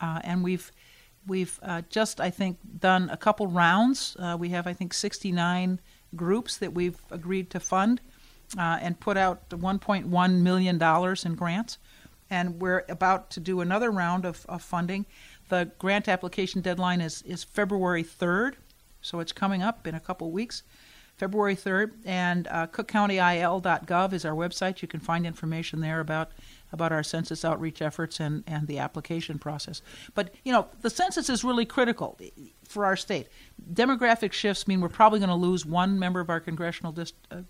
Uh, 0.00 0.18
and 0.24 0.42
we've 0.42 0.72
we've 1.28 1.60
uh, 1.62 1.82
just 1.88 2.20
I 2.20 2.30
think 2.30 2.58
done 2.80 3.08
a 3.08 3.16
couple 3.16 3.46
rounds. 3.46 4.16
Uh, 4.18 4.36
we 4.36 4.48
have 4.48 4.66
I 4.66 4.72
think 4.72 4.92
69 4.92 5.80
groups 6.16 6.56
that 6.56 6.74
we've 6.74 7.00
agreed 7.12 7.50
to 7.50 7.60
fund 7.60 8.00
uh, 8.58 8.78
and 8.80 8.98
put 8.98 9.16
out 9.16 9.48
$1.1 9.50 10.40
million 10.40 11.16
in 11.24 11.34
grants. 11.34 11.78
And 12.30 12.60
we're 12.60 12.84
about 12.88 13.30
to 13.30 13.40
do 13.40 13.60
another 13.60 13.90
round 13.90 14.24
of, 14.24 14.44
of 14.48 14.62
funding. 14.62 15.06
The 15.48 15.70
grant 15.78 16.08
application 16.08 16.60
deadline 16.62 17.00
is, 17.00 17.22
is 17.22 17.44
February 17.44 18.02
3rd, 18.02 18.54
so 19.02 19.20
it's 19.20 19.32
coming 19.32 19.62
up 19.62 19.86
in 19.86 19.94
a 19.94 20.00
couple 20.00 20.30
weeks. 20.30 20.62
February 21.16 21.54
3rd, 21.54 21.92
and 22.04 22.48
uh, 22.48 22.66
cookcountyil.gov 22.66 24.12
is 24.12 24.24
our 24.24 24.34
website. 24.34 24.82
You 24.82 24.88
can 24.88 24.98
find 24.98 25.26
information 25.26 25.80
there 25.80 26.00
about 26.00 26.32
about 26.72 26.90
our 26.90 27.04
census 27.04 27.44
outreach 27.44 27.80
efforts 27.80 28.18
and, 28.18 28.42
and 28.48 28.66
the 28.66 28.78
application 28.78 29.38
process. 29.38 29.80
But 30.16 30.34
you 30.42 30.52
know, 30.52 30.66
the 30.82 30.90
census 30.90 31.30
is 31.30 31.44
really 31.44 31.64
critical 31.64 32.18
for 32.66 32.84
our 32.84 32.96
state. 32.96 33.28
Demographic 33.72 34.32
shifts 34.32 34.66
mean 34.66 34.80
we're 34.80 34.88
probably 34.88 35.20
going 35.20 35.28
to 35.28 35.36
lose 35.36 35.64
one 35.64 36.00
member 36.00 36.18
of 36.18 36.28
our 36.28 36.40
congressional 36.40 36.90
dist- 36.90 37.14
uh, 37.30 37.42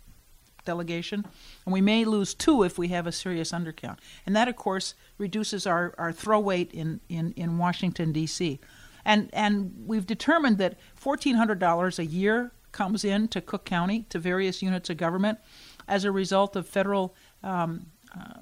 delegation, 0.64 1.24
and 1.64 1.72
we 1.72 1.80
may 1.80 2.04
lose 2.04 2.34
two 2.34 2.62
if 2.62 2.78
we 2.78 2.88
have 2.88 3.06
a 3.06 3.12
serious 3.12 3.52
undercount. 3.52 3.98
And 4.26 4.34
that, 4.34 4.48
of 4.48 4.56
course, 4.56 4.94
reduces 5.18 5.66
our, 5.66 5.94
our 5.98 6.12
throw 6.12 6.40
weight 6.40 6.72
in, 6.72 7.00
in, 7.08 7.32
in 7.32 7.58
Washington, 7.58 8.12
D.C. 8.12 8.60
And, 9.04 9.30
and 9.32 9.74
we've 9.86 10.06
determined 10.06 10.58
that 10.58 10.78
$1,400 11.00 11.98
a 11.98 12.06
year 12.06 12.52
comes 12.72 13.04
in 13.04 13.28
to 13.28 13.40
Cook 13.40 13.64
County, 13.64 14.06
to 14.10 14.18
various 14.18 14.62
units 14.62 14.90
of 14.90 14.96
government, 14.96 15.38
as 15.86 16.04
a 16.04 16.10
result 16.10 16.56
of 16.56 16.66
federal 16.66 17.14
um, 17.42 17.86
uh, 18.14 18.40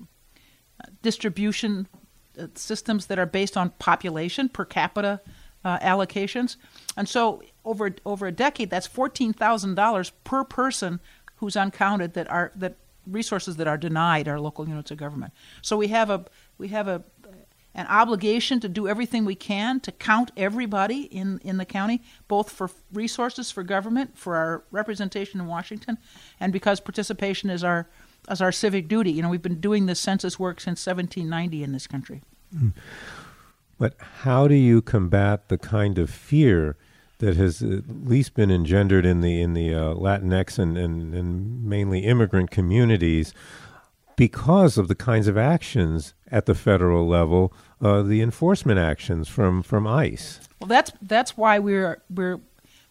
distribution 1.02 1.86
uh, 2.38 2.46
systems 2.54 3.06
that 3.06 3.18
are 3.18 3.26
based 3.26 3.56
on 3.56 3.70
population 3.78 4.48
per 4.48 4.64
capita 4.64 5.20
uh, 5.64 5.78
allocations. 5.78 6.56
And 6.96 7.08
so 7.08 7.42
over 7.64 7.94
over 8.04 8.26
a 8.26 8.32
decade, 8.32 8.70
that's 8.70 8.86
fourteen 8.86 9.32
thousand 9.32 9.74
dollars 9.74 10.10
per 10.24 10.44
person 10.44 11.00
who's 11.42 11.56
uncounted 11.56 12.14
that 12.14 12.30
are 12.30 12.52
that 12.54 12.76
resources 13.04 13.56
that 13.56 13.66
are 13.66 13.76
denied 13.76 14.28
our 14.28 14.38
local 14.38 14.68
units 14.68 14.92
of 14.92 14.96
government. 14.96 15.32
So 15.60 15.76
we 15.76 15.88
have 15.88 16.08
a 16.08 16.24
we 16.56 16.68
have 16.68 16.86
a 16.86 17.02
an 17.74 17.86
obligation 17.88 18.60
to 18.60 18.68
do 18.68 18.86
everything 18.86 19.24
we 19.24 19.34
can 19.34 19.80
to 19.80 19.90
count 19.90 20.30
everybody 20.36 21.02
in, 21.04 21.40
in 21.42 21.56
the 21.56 21.64
county, 21.64 22.00
both 22.28 22.50
for 22.50 22.70
resources 22.92 23.50
for 23.50 23.64
government, 23.64 24.16
for 24.16 24.36
our 24.36 24.62
representation 24.70 25.40
in 25.40 25.48
Washington, 25.48 25.98
and 26.38 26.52
because 26.52 26.78
participation 26.78 27.50
is 27.50 27.64
our 27.64 27.88
as 28.28 28.40
our 28.40 28.52
civic 28.52 28.86
duty. 28.86 29.10
You 29.10 29.22
know, 29.22 29.30
we've 29.30 29.42
been 29.42 29.60
doing 29.60 29.86
this 29.86 29.98
census 29.98 30.38
work 30.38 30.60
since 30.60 30.86
1790 30.86 31.64
in 31.64 31.72
this 31.72 31.88
country. 31.88 32.22
Mm. 32.54 32.72
But 33.78 33.96
how 33.98 34.46
do 34.46 34.54
you 34.54 34.80
combat 34.80 35.48
the 35.48 35.58
kind 35.58 35.98
of 35.98 36.08
fear 36.08 36.76
that 37.22 37.36
has 37.36 37.62
at 37.62 37.84
least 38.04 38.34
been 38.34 38.50
engendered 38.50 39.06
in 39.06 39.20
the 39.20 39.40
in 39.40 39.54
the 39.54 39.72
uh, 39.72 39.94
Latinx 39.94 40.58
and, 40.58 40.76
and, 40.76 41.14
and 41.14 41.64
mainly 41.64 42.00
immigrant 42.00 42.50
communities 42.50 43.32
because 44.16 44.76
of 44.76 44.88
the 44.88 44.96
kinds 44.96 45.28
of 45.28 45.38
actions 45.38 46.14
at 46.32 46.46
the 46.46 46.54
federal 46.54 47.06
level, 47.06 47.52
uh, 47.80 48.02
the 48.02 48.20
enforcement 48.20 48.80
actions 48.80 49.28
from, 49.28 49.62
from 49.62 49.86
ICE. 49.86 50.40
Well, 50.60 50.66
that's 50.66 50.90
that's 51.00 51.36
why 51.36 51.60
we're 51.60 52.02
we're 52.10 52.40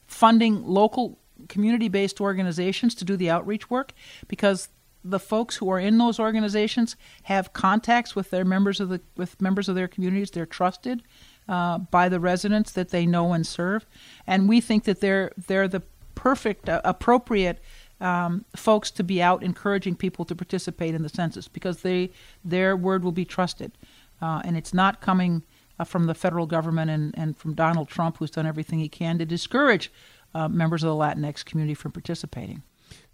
funding 0.08 0.66
local 0.66 1.20
community-based 1.50 2.22
organizations 2.22 2.96
to 2.96 3.04
do 3.04 3.18
the 3.18 3.30
outreach 3.30 3.70
work 3.70 3.92
because 4.30 4.70
the 5.04 5.20
folks 5.20 5.58
who 5.58 5.70
are 5.70 5.80
in 5.80 5.98
those 5.98 6.20
organizations 6.20 6.96
have 7.24 7.52
contacts 7.52 8.16
with 8.16 8.30
their 8.30 8.46
members 8.46 8.80
of 8.80 8.88
the 8.88 9.02
with 9.18 9.42
members 9.42 9.68
of 9.68 9.76
their 9.76 9.90
communities. 9.90 10.32
They're 10.32 10.46
trusted 10.46 11.04
uh, 11.52 11.78
by 11.78 12.08
the 12.08 12.20
residents 12.20 12.72
that 12.72 12.90
they 12.90 13.06
know 13.06 13.34
and 13.34 13.46
serve, 13.46 13.86
and 14.26 14.48
we 14.48 14.62
think 14.62 14.86
that 14.86 15.02
they're 15.02 15.32
they're 15.48 15.68
the 15.68 15.84
perfect, 16.16 16.70
uh, 16.70 16.80
appropriate 16.86 17.60
um, 18.00 18.46
folks 18.56 18.90
to 18.92 19.04
be 19.04 19.22
out 19.22 19.44
encouraging 19.44 19.96
people 19.96 20.24
to 20.24 20.34
participate 20.34 20.96
in 20.96 21.04
the 21.04 21.10
census 21.10 21.50
because 21.50 21.82
they 21.82 22.10
their 22.46 22.78
word 22.78 23.04
will 23.04 23.12
be 23.12 23.26
trusted, 23.26 23.74
uh, 24.22 24.42
and 24.46 24.56
it's 24.56 24.74
not 24.74 25.02
coming 25.02 25.44
uh, 25.78 25.84
from 25.84 26.06
the 26.06 26.16
federal 26.16 26.46
government 26.46 26.90
and, 26.90 27.14
and 27.18 27.38
from 27.38 27.54
Donald 27.54 27.90
Trump, 27.90 28.18
who's 28.18 28.32
done 28.32 28.46
everything 28.46 28.80
he 28.80 28.88
can 28.88 29.18
to 29.18 29.26
discourage 29.26 29.92
uh, 30.34 30.48
members 30.48 30.84
of 30.84 30.88
the 30.88 30.96
Latinx 30.96 31.44
community 31.44 31.74
from 31.74 31.92
participating. 31.92 32.64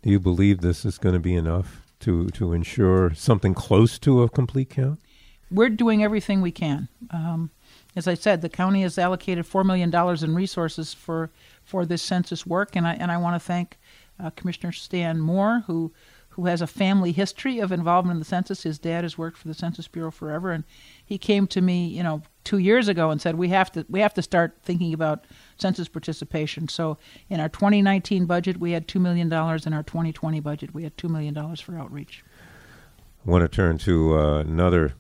Do 0.04 0.12
you 0.12 0.20
believe 0.20 0.62
this 0.62 0.86
is 0.86 1.00
going 1.00 1.14
to 1.14 1.20
be 1.20 1.34
enough 1.34 1.82
to, 2.02 2.28
to 2.30 2.54
ensure 2.54 3.16
something 3.16 3.56
close 3.56 3.98
to 4.00 4.22
a 4.22 4.30
complete 4.30 4.70
count? 4.70 5.00
We're 5.50 5.70
doing 5.70 6.04
everything 6.04 6.42
we 6.42 6.52
can. 6.52 6.88
Um, 7.10 7.50
as 7.98 8.08
I 8.08 8.14
said, 8.14 8.42
the 8.42 8.50
county 8.50 8.84
has 8.84 9.00
allocated 9.00 9.46
$4 9.46 9.66
million 9.66 9.94
in 10.24 10.36
resources 10.36 10.94
for, 10.94 11.32
for 11.64 11.84
this 11.84 12.04
census 12.04 12.46
work, 12.46 12.76
and 12.76 12.88
I, 12.88 12.94
and 12.94 13.12
I 13.12 13.18
want 13.18 13.36
to 13.36 13.46
thank 13.46 13.78
uh, 14.24 14.30
Commissioner 14.30 14.72
Stan 14.72 15.20
Moore, 15.20 15.64
who 15.68 15.92
who 16.30 16.46
has 16.46 16.62
a 16.62 16.68
family 16.68 17.12
history 17.12 17.58
of 17.58 17.72
involvement 17.72 18.18
in 18.18 18.20
the 18.20 18.26
census. 18.26 18.62
His 18.62 18.78
dad 18.78 19.04
has 19.04 19.18
worked 19.18 19.40
for 19.40 19.48
the 19.48 19.56
Census 19.56 19.88
Bureau 19.88 20.12
forever, 20.12 20.52
and 20.52 20.66
he 21.04 21.18
came 21.18 21.48
to 21.48 21.62
me, 21.62 21.88
you 21.88 22.04
know, 22.04 22.22
two 22.44 22.60
years 22.60 22.88
ago 22.88 23.10
and 23.10 23.20
said 23.20 23.36
we 23.36 23.50
have 23.50 23.72
to 23.72 23.86
we 23.90 24.00
have 24.02 24.14
to 24.14 24.22
start 24.22 24.56
thinking 24.62 24.94
about 24.94 25.26
census 25.58 25.88
participation. 25.88 26.68
So 26.68 27.00
in 27.28 27.40
our 27.40 27.50
2019 27.50 28.28
budget, 28.28 28.58
we 28.58 28.72
had 28.72 28.88
two 28.88 29.00
million 29.00 29.30
dollars. 29.30 29.66
In 29.66 29.74
our 29.74 29.82
2020 29.82 30.40
budget, 30.40 30.76
we 30.76 30.84
had 30.84 30.96
two 30.96 31.10
million 31.10 31.34
dollars 31.34 31.60
for 31.60 31.76
outreach. 31.76 32.24
Want 33.28 33.42
to 33.42 33.50
turn 33.50 33.78
to 33.80 34.18
uh, 34.18 34.40
another 34.40 34.94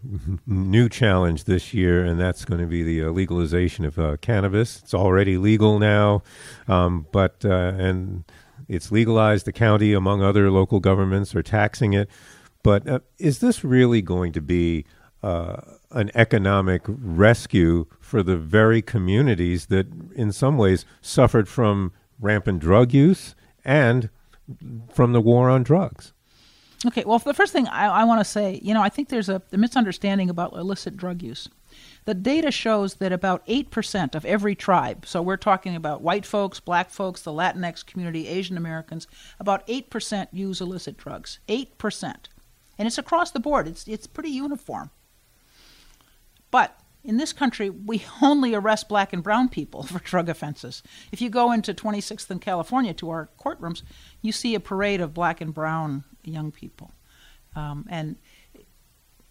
new 0.45 0.89
challenge 0.89 1.45
this 1.45 1.73
year, 1.73 2.03
and 2.03 2.19
that's 2.19 2.43
going 2.43 2.59
to 2.59 2.67
be 2.67 2.83
the 2.83 3.03
uh, 3.03 3.09
legalization 3.11 3.85
of 3.85 3.97
uh, 3.97 4.17
cannabis. 4.17 4.81
It's 4.83 4.93
already 4.93 5.37
legal 5.37 5.79
now, 5.79 6.23
um, 6.67 7.07
but 7.13 7.45
uh, 7.45 7.71
and 7.77 8.25
it's 8.67 8.91
legalized. 8.91 9.45
The 9.45 9.53
county, 9.53 9.93
among 9.93 10.23
other 10.23 10.51
local 10.51 10.81
governments, 10.81 11.33
are 11.35 11.41
taxing 11.41 11.93
it. 11.93 12.09
But 12.63 12.85
uh, 12.85 12.99
is 13.17 13.39
this 13.39 13.63
really 13.63 14.01
going 14.01 14.33
to 14.33 14.41
be 14.41 14.83
uh, 15.23 15.61
an 15.91 16.11
economic 16.13 16.81
rescue 16.85 17.85
for 18.01 18.23
the 18.23 18.35
very 18.35 18.81
communities 18.81 19.67
that, 19.67 19.87
in 20.17 20.33
some 20.33 20.57
ways, 20.57 20.83
suffered 21.01 21.47
from 21.47 21.93
rampant 22.19 22.59
drug 22.59 22.93
use 22.93 23.35
and 23.63 24.09
from 24.91 25.13
the 25.13 25.21
war 25.21 25.49
on 25.49 25.63
drugs? 25.63 26.11
Okay, 26.85 27.03
well, 27.05 27.17
the 27.17 27.33
first 27.33 27.53
thing 27.53 27.67
I, 27.67 27.87
I 27.87 28.03
want 28.03 28.19
to 28.19 28.25
say, 28.25 28.59
you 28.61 28.73
know, 28.73 28.83
I 28.83 28.89
think 28.89 29.09
there's 29.09 29.29
a, 29.29 29.41
a 29.51 29.57
misunderstanding 29.57 30.29
about 30.29 30.53
illicit 30.53 30.95
drug 30.95 31.23
use. 31.23 31.49
The 32.05 32.13
data 32.13 32.51
shows 32.51 32.95
that 32.95 33.11
about 33.11 33.45
8% 33.47 34.15
of 34.15 34.25
every 34.25 34.55
tribe, 34.55 35.05
so 35.05 35.21
we're 35.21 35.37
talking 35.37 35.75
about 35.75 36.01
white 36.01 36.25
folks, 36.25 36.59
black 36.59 36.89
folks, 36.89 37.21
the 37.21 37.31
Latinx 37.31 37.85
community, 37.85 38.27
Asian 38.27 38.57
Americans, 38.57 39.07
about 39.39 39.65
8% 39.67 40.27
use 40.31 40.61
illicit 40.61 40.97
drugs. 40.97 41.39
8%. 41.49 42.15
And 42.77 42.87
it's 42.87 42.97
across 42.97 43.31
the 43.31 43.39
board, 43.39 43.67
it's, 43.67 43.87
it's 43.87 44.07
pretty 44.07 44.29
uniform. 44.29 44.91
But 46.51 46.79
in 47.03 47.17
this 47.17 47.33
country, 47.33 47.69
we 47.69 48.05
only 48.21 48.53
arrest 48.53 48.89
black 48.89 49.13
and 49.13 49.23
brown 49.23 49.49
people 49.49 49.83
for 49.87 49.99
drug 49.99 50.29
offenses. 50.29 50.83
If 51.11 51.21
you 51.21 51.29
go 51.29 51.51
into 51.51 51.73
26th 51.73 52.29
and 52.29 52.41
California 52.41 52.93
to 52.95 53.09
our 53.09 53.29
courtrooms, 53.39 53.83
you 54.21 54.31
see 54.31 54.55
a 54.55 54.59
parade 54.59 55.01
of 55.01 55.13
black 55.13 55.41
and 55.41 55.53
brown 55.53 56.03
young 56.23 56.51
people. 56.51 56.91
Um, 57.55 57.85
and 57.89 58.17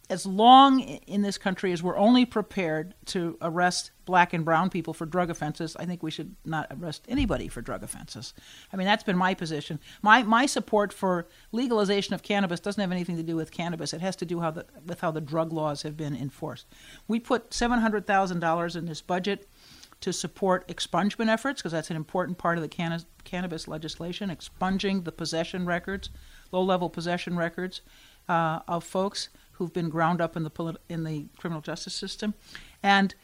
as 0.09 0.25
long 0.25 0.81
in 0.81 1.23
this 1.23 1.39
country 1.39 1.73
as 1.73 1.83
we're 1.83 1.97
only 1.97 2.25
prepared 2.25 2.95
to 3.07 3.37
arrest 3.43 3.91
black 4.05 4.33
and 4.33 4.45
brown 4.45 4.71
people 4.71 4.95
for 4.95 5.05
drug 5.05 5.31
offenses, 5.31 5.77
I 5.77 5.85
think 5.85 6.03
we 6.03 6.13
should 6.13 6.37
not 6.45 6.69
arrest 6.71 7.05
anybody 7.09 7.49
for 7.49 7.61
drug 7.61 7.83
offenses. 7.83 8.33
I 8.73 8.77
mean, 8.77 8.87
that's 8.87 9.03
been 9.03 9.17
my 9.17 9.35
position. 9.35 9.81
My 10.03 10.23
my 10.23 10.47
support 10.47 10.93
for 10.93 11.27
legalization 11.51 12.15
of 12.15 12.23
cannabis 12.23 12.61
doesn't 12.61 12.81
have 12.81 12.93
anything 12.93 13.17
to 13.17 13.23
do 13.23 13.37
with 13.37 13.51
cannabis. 13.51 13.93
It 13.93 14.01
has 14.01 14.17
to 14.17 14.25
do 14.25 14.41
how 14.41 14.53
the, 14.53 14.67
with 14.87 15.01
how 15.01 15.11
the 15.11 15.21
drug 15.21 15.53
laws 15.53 15.83
have 15.83 15.97
been 15.97 16.15
enforced. 16.15 16.67
We 17.09 17.19
put 17.19 17.53
seven 17.53 17.81
hundred 17.81 18.07
thousand 18.07 18.41
dollars 18.41 18.77
in 18.77 18.87
this 18.87 19.03
budget 19.03 19.49
to 20.03 20.13
support 20.13 20.69
expungement 20.69 21.29
efforts 21.29 21.61
because 21.61 21.73
that's 21.73 21.91
an 21.91 21.97
important 21.97 22.39
part 22.39 22.59
of 22.59 22.63
the 22.63 22.69
canna- 22.69 23.07
cannabis 23.25 23.67
legislation, 23.67 24.31
expunging 24.31 25.03
the 25.03 25.13
possession 25.13 25.65
records, 25.65 26.11
low-level 26.53 26.91
possession 26.91 27.35
records 27.37 27.81
uh, 28.29 28.61
of 28.69 28.85
folks 28.85 29.31
who've 29.57 29.73
been 29.73 29.89
ground 29.91 30.21
up 30.21 30.37
in 30.37 30.43
the 30.43 30.51
polit- 30.51 30.81
in 30.89 31.05
the 31.05 31.27
criminal 31.39 31.61
justice 31.61 31.95
system, 31.95 32.35
and 32.83 33.15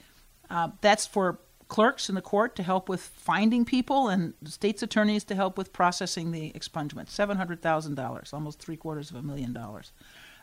uh, 0.50 0.68
that's 0.80 1.06
for 1.06 1.38
clerks 1.68 2.08
in 2.08 2.14
the 2.14 2.20
court 2.22 2.54
to 2.56 2.62
help 2.62 2.88
with 2.88 3.00
finding 3.00 3.64
people 3.64 4.08
and 4.08 4.34
state's 4.44 4.82
attorneys 4.82 5.24
to 5.24 5.34
help 5.34 5.56
with 5.56 5.72
processing 5.72 6.30
the 6.30 6.52
expungement. 6.52 7.08
Seven 7.08 7.36
hundred 7.36 7.62
thousand 7.62 7.94
dollars, 7.94 8.32
almost 8.32 8.58
three 8.60 8.76
quarters 8.76 9.10
of 9.10 9.16
a 9.16 9.22
million 9.22 9.52
dollars. 9.52 9.92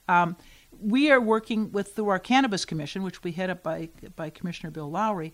Um, 0.07 0.35
we 0.81 1.11
are 1.11 1.21
working 1.21 1.71
with 1.71 1.95
through 1.95 2.09
our 2.09 2.19
cannabis 2.19 2.65
commission, 2.65 3.03
which 3.03 3.23
we 3.23 3.31
head 3.31 3.49
up 3.49 3.61
by 3.61 3.89
by 4.15 4.31
Commissioner 4.31 4.71
Bill 4.71 4.89
Lowery, 4.89 5.33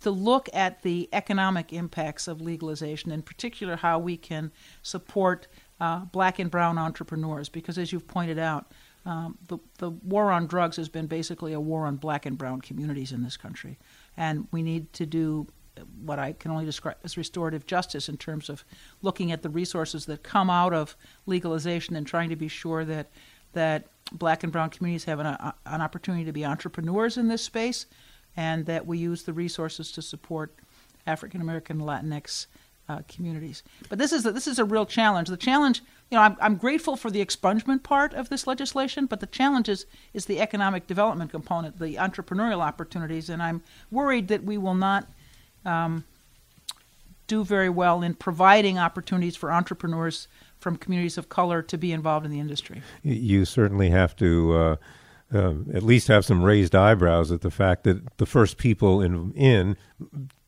to 0.00 0.10
look 0.10 0.48
at 0.52 0.82
the 0.82 1.08
economic 1.12 1.72
impacts 1.72 2.26
of 2.26 2.40
legalization, 2.40 3.12
in 3.12 3.22
particular 3.22 3.76
how 3.76 3.98
we 3.98 4.16
can 4.16 4.50
support 4.82 5.46
uh, 5.78 6.00
black 6.06 6.38
and 6.38 6.50
brown 6.50 6.78
entrepreneurs, 6.78 7.48
because 7.48 7.78
as 7.78 7.92
you've 7.92 8.08
pointed 8.08 8.38
out, 8.38 8.72
um, 9.10 9.36
the, 9.48 9.58
the 9.78 9.90
war 9.90 10.30
on 10.30 10.46
drugs 10.46 10.76
has 10.76 10.88
been 10.88 11.08
basically 11.08 11.52
a 11.52 11.58
war 11.58 11.84
on 11.84 11.96
black 11.96 12.26
and 12.26 12.38
brown 12.38 12.60
communities 12.60 13.10
in 13.10 13.24
this 13.24 13.36
country. 13.36 13.76
And 14.16 14.46
we 14.52 14.62
need 14.62 14.92
to 14.92 15.04
do 15.04 15.48
what 16.04 16.20
I 16.20 16.32
can 16.32 16.52
only 16.52 16.64
describe 16.64 16.96
as 17.02 17.16
restorative 17.16 17.66
justice 17.66 18.08
in 18.08 18.16
terms 18.16 18.48
of 18.48 18.64
looking 19.02 19.32
at 19.32 19.42
the 19.42 19.48
resources 19.48 20.06
that 20.06 20.22
come 20.22 20.48
out 20.48 20.72
of 20.72 20.96
legalization 21.26 21.96
and 21.96 22.06
trying 22.06 22.28
to 22.28 22.36
be 22.36 22.46
sure 22.46 22.84
that 22.84 23.10
that 23.52 23.88
black 24.12 24.44
and 24.44 24.52
brown 24.52 24.70
communities 24.70 25.04
have 25.04 25.18
an, 25.18 25.26
uh, 25.26 25.52
an 25.66 25.80
opportunity 25.80 26.24
to 26.24 26.32
be 26.32 26.44
entrepreneurs 26.44 27.16
in 27.16 27.26
this 27.26 27.42
space 27.42 27.86
and 28.36 28.66
that 28.66 28.86
we 28.86 28.96
use 28.96 29.24
the 29.24 29.32
resources 29.32 29.90
to 29.90 30.02
support 30.02 30.54
African 31.04 31.40
American 31.40 31.80
Latinx 31.80 32.46
uh, 32.88 33.00
communities. 33.08 33.62
But 33.88 33.98
this 33.98 34.12
is 34.12 34.24
a, 34.26 34.32
this 34.32 34.46
is 34.46 34.58
a 34.58 34.64
real 34.64 34.86
challenge. 34.86 35.28
The 35.28 35.36
challenge, 35.36 35.82
you 36.10 36.16
know, 36.16 36.22
I'm, 36.22 36.36
I'm 36.40 36.56
grateful 36.56 36.96
for 36.96 37.10
the 37.10 37.24
expungement 37.24 37.84
part 37.84 38.14
of 38.14 38.28
this 38.28 38.46
legislation, 38.46 39.06
but 39.06 39.20
the 39.20 39.26
challenge 39.26 39.68
is, 39.68 39.86
is 40.12 40.26
the 40.26 40.40
economic 40.40 40.86
development 40.88 41.30
component, 41.30 41.78
the 41.78 41.94
entrepreneurial 41.94 42.60
opportunities, 42.60 43.28
and 43.28 43.42
I'm 43.42 43.62
worried 43.90 44.26
that 44.28 44.42
we 44.42 44.58
will 44.58 44.74
not 44.74 45.06
um, 45.64 46.04
do 47.28 47.44
very 47.44 47.68
well 47.68 48.02
in 48.02 48.14
providing 48.14 48.76
opportunities 48.76 49.36
for 49.36 49.52
entrepreneurs 49.52 50.26
from 50.58 50.76
communities 50.76 51.16
of 51.16 51.28
color 51.28 51.62
to 51.62 51.78
be 51.78 51.92
involved 51.92 52.26
in 52.26 52.32
the 52.32 52.40
industry. 52.40 52.82
You 53.02 53.44
certainly 53.44 53.90
have 53.90 54.16
to. 54.16 54.52
Uh, 54.52 54.76
uh, 55.32 55.54
at 55.72 55.84
least 55.84 56.08
have 56.08 56.24
some 56.24 56.42
raised 56.42 56.74
eyebrows 56.74 57.30
at 57.30 57.40
the 57.40 57.52
fact 57.52 57.84
that 57.84 58.16
the 58.16 58.26
first 58.26 58.58
people 58.58 59.00
in, 59.00 59.32
in 59.34 59.76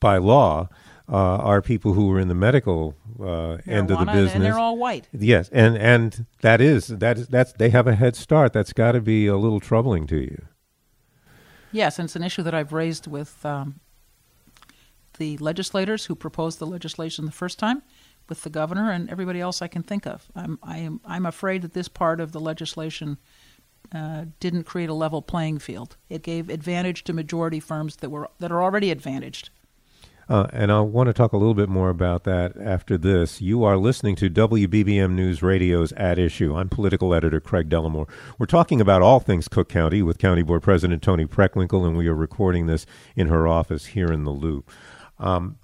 by 0.00 0.16
law, 0.16 0.69
uh, 1.09 1.15
are 1.15 1.63
people 1.63 1.93
who 1.95 2.11
are 2.13 2.21
in 2.21 2.29
the 2.29 2.35
medical 2.35 2.95
uh, 3.21 3.59
end 3.67 3.91
of 3.91 3.99
the 3.99 4.05
business, 4.07 4.35
and 4.35 4.45
they're 4.45 4.59
all 4.59 4.77
white. 4.77 5.09
Yes, 5.13 5.49
and 5.51 5.77
and 5.77 6.27
that 6.41 6.61
is 6.61 6.87
that 6.89 7.19
is 7.19 7.29
that's 7.29 7.53
they 7.55 7.71
have 7.71 7.87
a 7.87 7.95
head 7.95 8.17
start. 8.17 8.53
That's 8.53 8.73
got 8.73 8.93
to 8.93 9.01
be 9.01 9.27
a 9.27 9.37
little 9.37 9.61
troubling 9.61 10.07
to 10.09 10.17
you. 10.17 10.47
Yes, 11.71 11.99
and 11.99 12.07
it's 12.07 12.17
an 12.17 12.23
issue 12.23 12.43
that 12.43 12.55
I've 12.55 12.73
raised 12.73 13.07
with 13.07 13.45
um, 13.47 13.81
the 15.19 15.39
legislators 15.39 16.07
who 16.07 16.15
proposed 16.15 16.59
the 16.59 16.67
legislation 16.67 17.25
the 17.25 17.33
first 17.33 17.59
time, 17.59 17.83
with 18.29 18.43
the 18.43 18.51
governor 18.51 18.91
and 18.91 19.11
everybody 19.11 19.41
else 19.41 19.63
I 19.63 19.69
can 19.69 19.83
think 19.83 20.07
of. 20.07 20.31
I'm 20.35 20.59
I 20.63 20.79
am 20.79 21.01
I'm 21.05 21.27
afraid 21.27 21.63
that 21.63 21.73
this 21.73 21.89
part 21.89 22.21
of 22.21 22.33
the 22.33 22.41
legislation 22.41 23.19
uh, 23.95 24.27
didn't 24.41 24.65
create 24.65 24.89
a 24.89 24.95
level 24.95 25.23
playing 25.23 25.59
field. 25.59 25.97
It 26.09 26.23
gave 26.23 26.49
advantage 26.49 27.05
to 27.05 27.13
majority 27.13 27.61
firms 27.61 27.97
that 27.97 28.11
were 28.11 28.29
that 28.39 28.53
are 28.53 28.63
already 28.63 28.91
advantaged. 28.91 29.51
Uh, 30.33 30.47
and 30.51 30.73
I 30.73 30.81
want 30.81 31.09
to 31.09 31.12
talk 31.12 31.35
a 31.35 31.37
little 31.37 31.53
bit 31.53 31.69
more 31.69 31.91
about 31.91 32.25
that 32.25 32.57
after 32.57 32.97
this. 32.97 33.43
You 33.43 33.65
are 33.65 33.77
listening 33.77 34.17
to 34.17 34.31
WBBM 34.31 35.11
News 35.11 35.43
Radio's 35.43 35.93
At 35.93 36.19
Issue. 36.19 36.57
I'm 36.57 36.71
political 36.71 37.12
editor 37.12 37.39
Craig 37.39 37.69
Dellamore. 37.69 38.09
We're 38.39 38.47
talking 38.47 38.81
about 38.81 39.03
all 39.03 39.21
things 39.21 39.47
Cook 39.47 39.69
County 39.69 40.01
with 40.01 40.17
County 40.17 40.41
Board 40.41 40.62
President 40.62 41.03
Toni 41.03 41.27
Preckwinkle, 41.27 41.87
and 41.87 41.99
we 41.99 42.09
are 42.09 42.15
recording 42.15 42.65
this 42.65 42.87
in 43.15 43.27
her 43.27 43.47
office 43.47 43.85
here 43.85 44.11
in 44.11 44.25
the 44.25 44.31
Loop. 44.31 44.71
Um, 45.19 45.59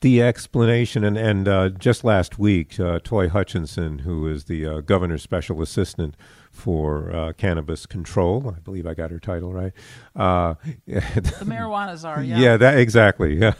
the 0.00 0.22
explanation, 0.22 1.02
and, 1.02 1.18
and 1.18 1.48
uh, 1.48 1.68
just 1.70 2.04
last 2.04 2.38
week, 2.38 2.78
uh, 2.78 3.00
Toi 3.02 3.28
Hutchinson, 3.28 4.00
who 4.00 4.28
is 4.28 4.44
the 4.44 4.64
uh, 4.64 4.80
governor's 4.80 5.22
special 5.22 5.60
assistant 5.60 6.16
for 6.52 7.14
uh, 7.14 7.32
cannabis 7.32 7.84
control, 7.84 8.54
I 8.56 8.60
believe 8.60 8.86
I 8.86 8.94
got 8.94 9.10
her 9.10 9.18
title 9.18 9.52
right. 9.52 9.72
Uh, 10.14 10.54
the 10.86 11.44
marijuana 11.44 11.96
czar, 11.96 12.22
yeah. 12.22 12.38
Yeah, 12.38 12.56
that 12.56 12.78
exactly. 12.78 13.40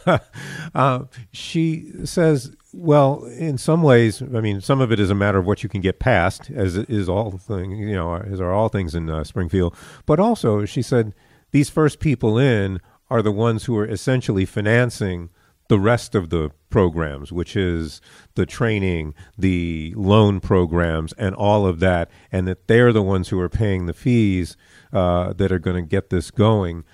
Uh, 0.74 1.04
she 1.32 1.90
says, 2.04 2.54
well, 2.72 3.24
in 3.24 3.56
some 3.56 3.82
ways, 3.82 4.20
I 4.20 4.40
mean, 4.40 4.60
some 4.60 4.80
of 4.80 4.92
it 4.92 5.00
is 5.00 5.10
a 5.10 5.14
matter 5.14 5.38
of 5.38 5.46
what 5.46 5.62
you 5.62 5.68
can 5.68 5.80
get 5.80 5.98
past, 5.98 6.50
as 6.50 6.76
is 6.76 7.08
all 7.08 7.32
thing, 7.38 7.72
you 7.72 7.94
know, 7.94 8.14
as 8.16 8.40
are 8.40 8.52
all 8.52 8.68
things 8.68 8.94
in 8.94 9.24
Springfield. 9.24 9.74
But 10.04 10.20
also, 10.20 10.66
she 10.66 10.82
said, 10.82 11.14
these 11.50 11.70
first 11.70 12.00
people 12.00 12.38
in 12.38 12.80
are 13.10 13.22
the 13.22 13.32
ones 13.32 13.64
who 13.64 13.76
are 13.78 13.86
essentially 13.86 14.44
financing 14.44 15.30
the 15.68 15.78
rest 15.78 16.14
of 16.14 16.30
the 16.30 16.50
programs, 16.70 17.30
which 17.30 17.54
is 17.54 18.00
the 18.34 18.46
training, 18.46 19.14
the 19.36 19.92
loan 19.96 20.40
programs, 20.40 21.12
and 21.14 21.34
all 21.34 21.66
of 21.66 21.80
that, 21.80 22.10
and 22.32 22.48
that 22.48 22.66
they're 22.66 22.92
the 22.92 23.02
ones 23.02 23.28
who 23.28 23.40
are 23.40 23.48
paying 23.48 23.86
the 23.86 23.92
fees 23.92 24.56
uh, 24.92 25.32
that 25.34 25.52
are 25.52 25.58
going 25.58 25.76
to 25.76 25.88
get 25.88 26.10
this 26.10 26.30
going. 26.30 26.84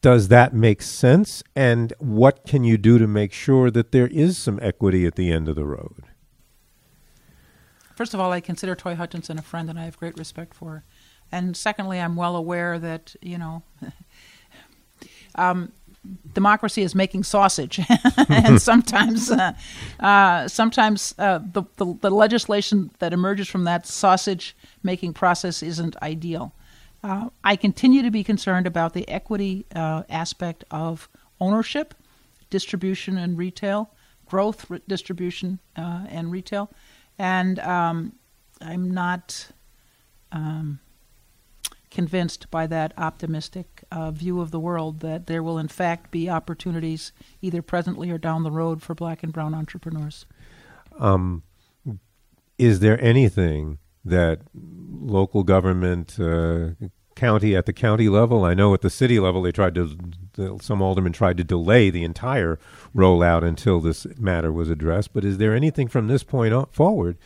Does 0.00 0.28
that 0.28 0.52
make 0.52 0.82
sense? 0.82 1.42
And 1.56 1.92
what 1.98 2.44
can 2.46 2.64
you 2.64 2.76
do 2.76 2.98
to 2.98 3.06
make 3.06 3.32
sure 3.32 3.70
that 3.70 3.92
there 3.92 4.08
is 4.08 4.36
some 4.36 4.58
equity 4.60 5.06
at 5.06 5.14
the 5.14 5.32
end 5.32 5.48
of 5.48 5.56
the 5.56 5.64
road? 5.64 6.04
First 7.96 8.12
of 8.12 8.20
all, 8.20 8.32
I 8.32 8.40
consider 8.40 8.74
Toi 8.74 8.96
Hutchinson 8.96 9.38
a 9.38 9.42
friend, 9.42 9.70
and 9.70 9.78
I 9.78 9.84
have 9.84 9.96
great 9.96 10.18
respect 10.18 10.52
for 10.52 10.70
her. 10.70 10.84
And 11.30 11.56
secondly, 11.56 12.00
I'm 12.00 12.16
well 12.16 12.36
aware 12.36 12.78
that 12.78 13.14
you 13.22 13.38
know 13.38 13.62
um, 15.36 15.72
democracy 16.32 16.82
is 16.82 16.94
making 16.94 17.24
sausage, 17.24 17.80
and 18.28 18.60
sometimes, 18.60 19.30
uh, 19.30 19.52
uh, 20.00 20.48
sometimes 20.48 21.14
uh, 21.18 21.40
the, 21.52 21.62
the, 21.76 21.96
the 22.00 22.10
legislation 22.10 22.90
that 22.98 23.12
emerges 23.12 23.48
from 23.48 23.64
that 23.64 23.86
sausage 23.86 24.56
making 24.82 25.12
process 25.12 25.62
isn't 25.62 25.96
ideal. 26.02 26.52
Uh, 27.02 27.28
I 27.42 27.56
continue 27.56 28.02
to 28.02 28.10
be 28.10 28.24
concerned 28.24 28.66
about 28.66 28.94
the 28.94 29.08
equity 29.08 29.66
uh, 29.74 30.04
aspect 30.08 30.64
of 30.70 31.08
ownership, 31.40 31.94
distribution, 32.50 33.18
and 33.18 33.36
retail, 33.36 33.90
growth, 34.26 34.70
distribution, 34.88 35.60
uh, 35.76 36.06
and 36.08 36.30
retail, 36.30 36.70
and 37.18 37.58
um, 37.60 38.14
I'm 38.60 38.90
not. 38.90 39.48
Um, 40.32 40.80
convinced 41.94 42.50
by 42.50 42.66
that 42.66 42.92
optimistic 42.98 43.73
uh, 43.94 44.10
view 44.10 44.40
of 44.40 44.50
the 44.50 44.60
world 44.60 45.00
that 45.00 45.26
there 45.26 45.42
will 45.42 45.58
in 45.58 45.68
fact 45.68 46.10
be 46.10 46.28
opportunities 46.28 47.12
either 47.40 47.62
presently 47.62 48.10
or 48.10 48.18
down 48.18 48.42
the 48.42 48.50
road 48.50 48.82
for 48.82 48.94
black 48.94 49.22
and 49.22 49.32
brown 49.32 49.54
entrepreneurs. 49.54 50.26
Um, 50.98 51.44
is 52.58 52.80
there 52.80 53.00
anything 53.02 53.78
that 54.04 54.40
local 54.54 55.44
government, 55.44 56.18
uh, 56.20 56.70
county 57.14 57.54
at 57.54 57.66
the 57.66 57.72
county 57.72 58.08
level, 58.08 58.44
I 58.44 58.54
know 58.54 58.74
at 58.74 58.80
the 58.80 58.90
city 58.90 59.20
level 59.20 59.42
they 59.42 59.52
tried 59.52 59.76
to, 59.76 60.58
some 60.60 60.82
aldermen 60.82 61.12
tried 61.12 61.36
to 61.36 61.44
delay 61.44 61.88
the 61.88 62.02
entire 62.02 62.58
rollout 62.94 63.44
until 63.44 63.80
this 63.80 64.06
matter 64.18 64.52
was 64.52 64.68
addressed, 64.68 65.14
but 65.14 65.24
is 65.24 65.38
there 65.38 65.54
anything 65.54 65.86
from 65.86 66.08
this 66.08 66.24
point 66.24 66.52
forward 66.72 67.16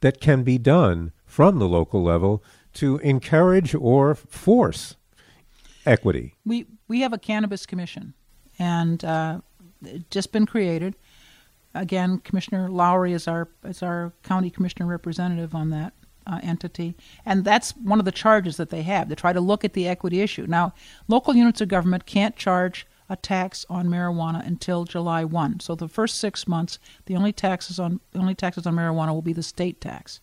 that 0.00 0.20
can 0.20 0.44
be 0.44 0.58
done 0.58 1.12
from 1.24 1.58
the 1.58 1.68
local 1.68 2.02
level 2.02 2.42
to 2.74 2.98
encourage 2.98 3.74
or 3.74 4.14
force 4.14 4.96
equity? 5.86 6.34
We 6.44 6.66
we 6.88 7.00
have 7.00 7.12
a 7.12 7.18
cannabis 7.18 7.66
commission, 7.66 8.14
and 8.58 9.04
uh, 9.04 9.40
just 10.10 10.32
been 10.32 10.46
created. 10.46 10.94
Again, 11.74 12.18
Commissioner 12.18 12.68
Lowery 12.68 13.12
is 13.12 13.26
our 13.26 13.48
is 13.64 13.82
our 13.82 14.12
county 14.22 14.50
commissioner 14.50 14.86
representative 14.86 15.54
on 15.54 15.70
that 15.70 15.94
uh, 16.26 16.40
entity, 16.42 16.94
and 17.24 17.44
that's 17.44 17.72
one 17.76 17.98
of 17.98 18.04
the 18.04 18.12
charges 18.12 18.56
that 18.58 18.70
they 18.70 18.82
have 18.82 19.08
to 19.08 19.16
try 19.16 19.32
to 19.32 19.40
look 19.40 19.64
at 19.64 19.72
the 19.72 19.88
equity 19.88 20.20
issue. 20.20 20.46
Now, 20.46 20.74
local 21.08 21.34
units 21.34 21.60
of 21.60 21.68
government 21.68 22.06
can't 22.06 22.36
charge 22.36 22.86
a 23.08 23.16
tax 23.16 23.66
on 23.68 23.88
marijuana 23.88 24.46
until 24.46 24.84
July 24.84 25.24
1. 25.24 25.60
So 25.60 25.74
the 25.74 25.88
first 25.88 26.18
6 26.18 26.48
months, 26.48 26.78
the 27.06 27.16
only 27.16 27.32
taxes 27.32 27.78
on 27.78 28.00
the 28.12 28.18
only 28.18 28.34
taxes 28.34 28.66
on 28.66 28.74
marijuana 28.74 29.12
will 29.12 29.22
be 29.22 29.32
the 29.32 29.42
state 29.42 29.80
tax. 29.80 30.20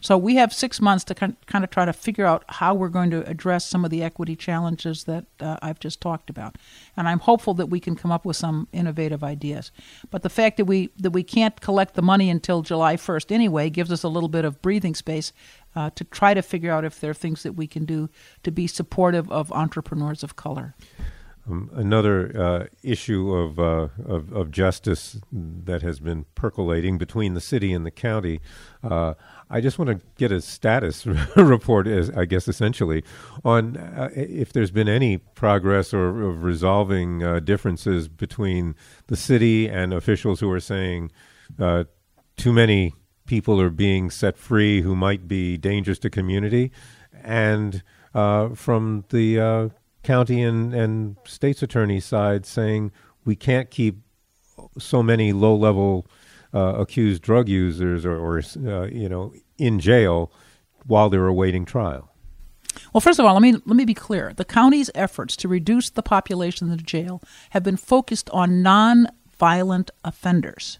So 0.00 0.16
we 0.16 0.36
have 0.36 0.52
six 0.52 0.80
months 0.80 1.04
to 1.04 1.14
kind 1.14 1.36
of 1.64 1.70
try 1.70 1.84
to 1.84 1.92
figure 1.92 2.24
out 2.24 2.44
how 2.48 2.74
we're 2.74 2.88
going 2.88 3.10
to 3.10 3.28
address 3.28 3.66
some 3.66 3.84
of 3.84 3.90
the 3.90 4.02
equity 4.02 4.36
challenges 4.36 5.04
that 5.04 5.26
uh, 5.40 5.56
I've 5.62 5.80
just 5.80 6.00
talked 6.00 6.30
about, 6.30 6.56
and 6.96 7.08
I'm 7.08 7.18
hopeful 7.20 7.54
that 7.54 7.66
we 7.66 7.80
can 7.80 7.96
come 7.96 8.12
up 8.12 8.24
with 8.24 8.36
some 8.36 8.68
innovative 8.72 9.24
ideas. 9.24 9.72
But 10.10 10.22
the 10.22 10.30
fact 10.30 10.56
that 10.56 10.66
we 10.66 10.90
that 10.98 11.10
we 11.10 11.22
can't 11.22 11.60
collect 11.60 11.94
the 11.94 12.02
money 12.02 12.30
until 12.30 12.62
July 12.62 12.96
1st 12.96 13.32
anyway 13.32 13.70
gives 13.70 13.92
us 13.92 14.02
a 14.02 14.08
little 14.08 14.28
bit 14.28 14.44
of 14.44 14.62
breathing 14.62 14.94
space 14.94 15.32
uh, 15.74 15.90
to 15.90 16.04
try 16.04 16.34
to 16.34 16.42
figure 16.42 16.72
out 16.72 16.84
if 16.84 17.00
there 17.00 17.10
are 17.10 17.14
things 17.14 17.42
that 17.42 17.52
we 17.52 17.66
can 17.66 17.84
do 17.84 18.08
to 18.42 18.50
be 18.50 18.66
supportive 18.66 19.30
of 19.30 19.52
entrepreneurs 19.52 20.22
of 20.22 20.36
color. 20.36 20.74
Um, 21.48 21.70
another 21.72 22.38
uh, 22.38 22.66
issue 22.82 23.32
of, 23.32 23.58
uh, 23.58 23.88
of, 24.04 24.32
of 24.32 24.50
justice 24.50 25.20
that 25.32 25.82
has 25.82 25.98
been 25.98 26.26
percolating 26.34 26.98
between 26.98 27.34
the 27.34 27.40
city 27.40 27.72
and 27.72 27.86
the 27.86 27.90
county. 27.90 28.40
Uh, 28.82 29.14
I 29.48 29.60
just 29.60 29.78
want 29.78 29.90
to 29.90 30.06
get 30.16 30.30
a 30.30 30.42
status 30.42 31.06
report, 31.36 31.86
as 31.86 32.10
I 32.10 32.26
guess 32.26 32.48
essentially, 32.48 33.02
on 33.44 33.76
uh, 33.76 34.10
if 34.14 34.52
there's 34.52 34.70
been 34.70 34.88
any 34.88 35.18
progress 35.18 35.94
or 35.94 36.08
of 36.22 36.42
resolving 36.42 37.22
uh, 37.22 37.40
differences 37.40 38.08
between 38.08 38.74
the 39.06 39.16
city 39.16 39.68
and 39.68 39.94
officials 39.94 40.40
who 40.40 40.50
are 40.50 40.60
saying 40.60 41.10
uh, 41.58 41.84
too 42.36 42.52
many 42.52 42.94
people 43.26 43.60
are 43.60 43.70
being 43.70 44.10
set 44.10 44.36
free 44.36 44.82
who 44.82 44.94
might 44.94 45.26
be 45.26 45.56
dangerous 45.56 45.98
to 46.00 46.10
community, 46.10 46.70
and 47.22 47.82
from 48.12 49.04
the 49.10 49.70
county 50.02 50.42
and, 50.42 50.74
and 50.74 51.16
state's 51.24 51.62
attorney 51.62 52.00
side 52.00 52.46
saying 52.46 52.92
we 53.24 53.36
can't 53.36 53.70
keep 53.70 53.98
so 54.78 55.02
many 55.02 55.32
low 55.32 55.54
level 55.54 56.06
uh, 56.54 56.74
accused 56.78 57.22
drug 57.22 57.48
users 57.48 58.06
or, 58.06 58.16
or 58.16 58.38
uh, 58.38 58.86
you 58.86 59.08
know 59.08 59.32
in 59.58 59.78
jail 59.78 60.32
while 60.86 61.10
they're 61.10 61.26
awaiting 61.26 61.64
trial. 61.64 62.10
Well, 62.92 63.00
first 63.00 63.18
of 63.18 63.26
all, 63.26 63.34
let 63.34 63.42
me 63.42 63.52
let 63.52 63.76
me 63.76 63.84
be 63.84 63.94
clear. 63.94 64.32
The 64.34 64.44
county's 64.44 64.90
efforts 64.94 65.36
to 65.36 65.48
reduce 65.48 65.90
the 65.90 66.02
population 66.02 66.70
in 66.70 66.76
the 66.76 66.82
jail 66.82 67.22
have 67.50 67.62
been 67.62 67.76
focused 67.76 68.30
on 68.30 68.62
non-violent 68.62 69.90
offenders. 70.04 70.78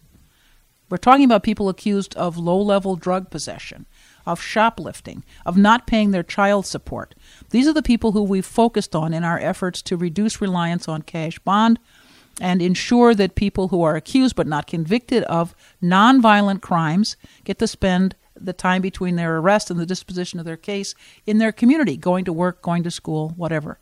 We're 0.91 0.97
talking 0.97 1.25
about 1.25 1.43
people 1.43 1.69
accused 1.69 2.15
of 2.17 2.39
low-level 2.39 2.97
drug 2.97 3.31
possession, 3.31 3.87
of 4.29 4.43
shoplifting, 4.43 5.25
of 5.47 5.57
not 5.57 5.87
paying 5.87 6.11
their 6.11 6.23
child 6.23 6.67
support. 6.67 7.15
These 7.51 7.67
are 7.67 7.73
the 7.73 7.83
people 7.83 8.13
who 8.13 8.23
we've 8.23 8.45
focused 8.45 8.95
on 8.95 9.15
in 9.15 9.25
our 9.25 9.39
efforts 9.39 9.81
to 9.83 9.97
reduce 9.97 10.41
reliance 10.41 10.87
on 10.87 11.03
cash 11.03 11.39
bond 11.39 11.79
and 12.41 12.61
ensure 12.61 13.15
that 13.15 13.35
people 13.35 13.69
who 13.69 13.83
are 13.83 13.97
accused 13.97 14.37
but 14.37 14.47
not 14.47 14.67
convicted 14.67 15.25
of 15.25 15.55
nonviolent 15.83 16.61
crimes 16.61 17.17
get 17.45 17.59
to 17.59 17.67
spend 17.67 18.15
the 18.37 18.53
time 18.53 18.83
between 18.83 19.17
their 19.17 19.39
arrest 19.39 19.71
and 19.71 19.81
the 19.81 19.87
disposition 19.87 20.39
of 20.39 20.45
their 20.45 20.57
case 20.57 20.95
in 21.27 21.39
their 21.39 21.51
community, 21.51 21.97
going 21.97 22.25
to 22.27 22.33
work, 22.33 22.63
going 22.63 22.83
to 22.83 22.91
school, 22.91 23.31
whatever. 23.31 23.79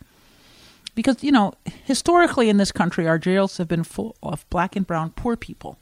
Because, 0.95 1.23
you 1.23 1.33
know, 1.33 1.53
historically 1.85 2.49
in 2.49 2.57
this 2.57 2.73
country, 2.73 3.07
our 3.07 3.19
jails 3.19 3.59
have 3.59 3.69
been 3.69 3.85
full 3.85 4.17
of 4.23 4.49
black 4.49 4.77
and 4.77 4.87
brown 4.87 5.11
poor 5.11 5.37
people. 5.37 5.77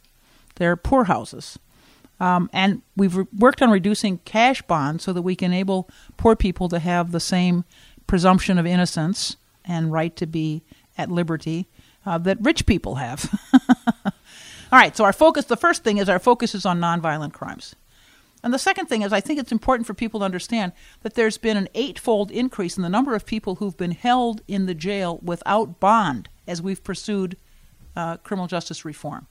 They're 0.56 0.74
poorhouses. 0.74 1.58
Um, 2.24 2.48
and 2.54 2.80
we've 2.96 3.14
re- 3.14 3.26
worked 3.36 3.60
on 3.60 3.70
reducing 3.70 4.16
cash 4.24 4.62
bonds 4.62 5.04
so 5.04 5.12
that 5.12 5.20
we 5.20 5.36
can 5.36 5.52
enable 5.52 5.90
poor 6.16 6.34
people 6.34 6.70
to 6.70 6.78
have 6.78 7.12
the 7.12 7.20
same 7.20 7.66
presumption 8.06 8.58
of 8.58 8.64
innocence 8.64 9.36
and 9.62 9.92
right 9.92 10.16
to 10.16 10.24
be 10.24 10.62
at 10.96 11.10
liberty 11.10 11.68
uh, 12.06 12.16
that 12.16 12.38
rich 12.40 12.64
people 12.64 12.94
have. 12.94 13.30
All 13.52 14.80
right, 14.80 14.96
so 14.96 15.04
our 15.04 15.12
focus, 15.12 15.44
the 15.44 15.56
first 15.58 15.84
thing 15.84 15.98
is 15.98 16.08
our 16.08 16.18
focus 16.18 16.54
is 16.54 16.64
on 16.64 16.80
nonviolent 16.80 17.34
crimes. 17.34 17.76
And 18.42 18.54
the 18.54 18.58
second 18.58 18.86
thing 18.86 19.02
is, 19.02 19.12
I 19.12 19.20
think 19.20 19.38
it's 19.38 19.52
important 19.52 19.86
for 19.86 19.92
people 19.92 20.20
to 20.20 20.24
understand 20.24 20.72
that 21.02 21.16
there's 21.16 21.36
been 21.36 21.58
an 21.58 21.68
eightfold 21.74 22.30
increase 22.30 22.78
in 22.78 22.82
the 22.82 22.88
number 22.88 23.14
of 23.14 23.26
people 23.26 23.56
who've 23.56 23.76
been 23.76 23.90
held 23.90 24.40
in 24.48 24.64
the 24.64 24.74
jail 24.74 25.20
without 25.22 25.78
bond 25.78 26.30
as 26.48 26.62
we've 26.62 26.82
pursued 26.82 27.36
uh, 27.94 28.16
criminal 28.18 28.46
justice 28.46 28.86
reform. 28.86 29.26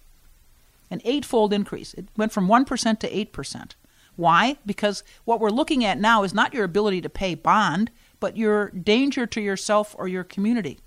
An 0.94 1.02
eightfold 1.04 1.52
increase. 1.52 1.94
It 1.96 2.08
went 2.16 2.32
from 2.32 2.48
1% 2.48 3.00
to 3.00 3.10
8%. 3.10 3.72
Why? 4.16 4.58
Because 4.66 5.04
what 5.26 5.40
we're 5.40 5.50
looking 5.50 5.84
at 5.84 6.00
now 6.00 6.24
is 6.24 6.34
not 6.34 6.54
your 6.54 6.64
ability 6.64 7.02
to 7.02 7.10
pay 7.10 7.34
bond, 7.36 7.90
but 8.20 8.38
your 8.38 8.70
danger 8.70 9.26
to 9.26 9.42
yourself 9.42 9.96
or 9.98 10.08
your 10.08 10.24
community. 10.24 10.80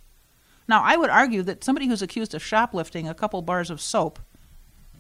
Now, 0.69 0.83
I 0.83 0.97
would 0.97 1.11
argue 1.11 1.43
that 1.43 1.65
somebody 1.65 1.89
who's 1.89 2.03
accused 2.03 2.35
of 2.35 2.43
shoplifting 2.43 3.09
a 3.09 3.15
couple 3.15 3.43
bars 3.43 3.69
of 3.69 3.81
soap, 3.81 4.21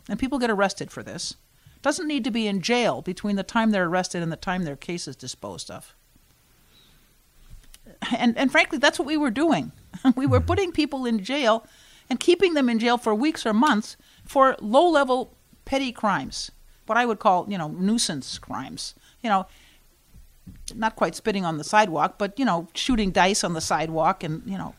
and 0.08 0.18
people 0.18 0.38
get 0.38 0.50
arrested 0.50 0.90
for 0.90 1.02
this, 1.02 1.36
doesn't 1.82 2.08
need 2.08 2.24
to 2.24 2.30
be 2.32 2.48
in 2.48 2.62
jail 2.62 3.00
between 3.00 3.36
the 3.36 3.42
time 3.44 3.70
they're 3.70 3.86
arrested 3.86 4.22
and 4.22 4.32
the 4.32 4.36
time 4.36 4.64
their 4.64 4.76
case 4.76 5.06
is 5.06 5.14
disposed 5.14 5.70
of. 5.70 5.94
And, 8.16 8.36
and 8.36 8.50
frankly, 8.50 8.78
that's 8.78 8.98
what 8.98 9.06
we 9.06 9.16
were 9.16 9.30
doing. 9.30 9.70
we 10.16 10.26
were 10.26 10.38
mm-hmm. 10.38 10.46
putting 10.46 10.72
people 10.72 11.06
in 11.06 11.22
jail 11.22 11.64
and 12.10 12.18
keeping 12.18 12.54
them 12.54 12.68
in 12.68 12.80
jail 12.80 12.98
for 12.98 13.14
weeks 13.14 13.46
or 13.46 13.52
months 13.52 13.96
for 14.26 14.56
low 14.60 14.88
level 14.88 15.36
petty 15.64 15.92
crimes, 15.92 16.50
what 16.86 16.98
I 16.98 17.06
would 17.06 17.18
call, 17.18 17.46
you 17.48 17.58
know, 17.58 17.68
nuisance 17.68 18.38
crimes. 18.38 18.94
You 19.22 19.30
know, 19.30 19.46
not 20.74 20.96
quite 20.96 21.14
spitting 21.14 21.44
on 21.44 21.58
the 21.58 21.64
sidewalk, 21.64 22.16
but, 22.18 22.38
you 22.38 22.44
know, 22.44 22.68
shooting 22.74 23.10
dice 23.10 23.42
on 23.42 23.54
the 23.54 23.60
sidewalk 23.60 24.22
and, 24.22 24.42
you 24.46 24.56
know, 24.56 24.74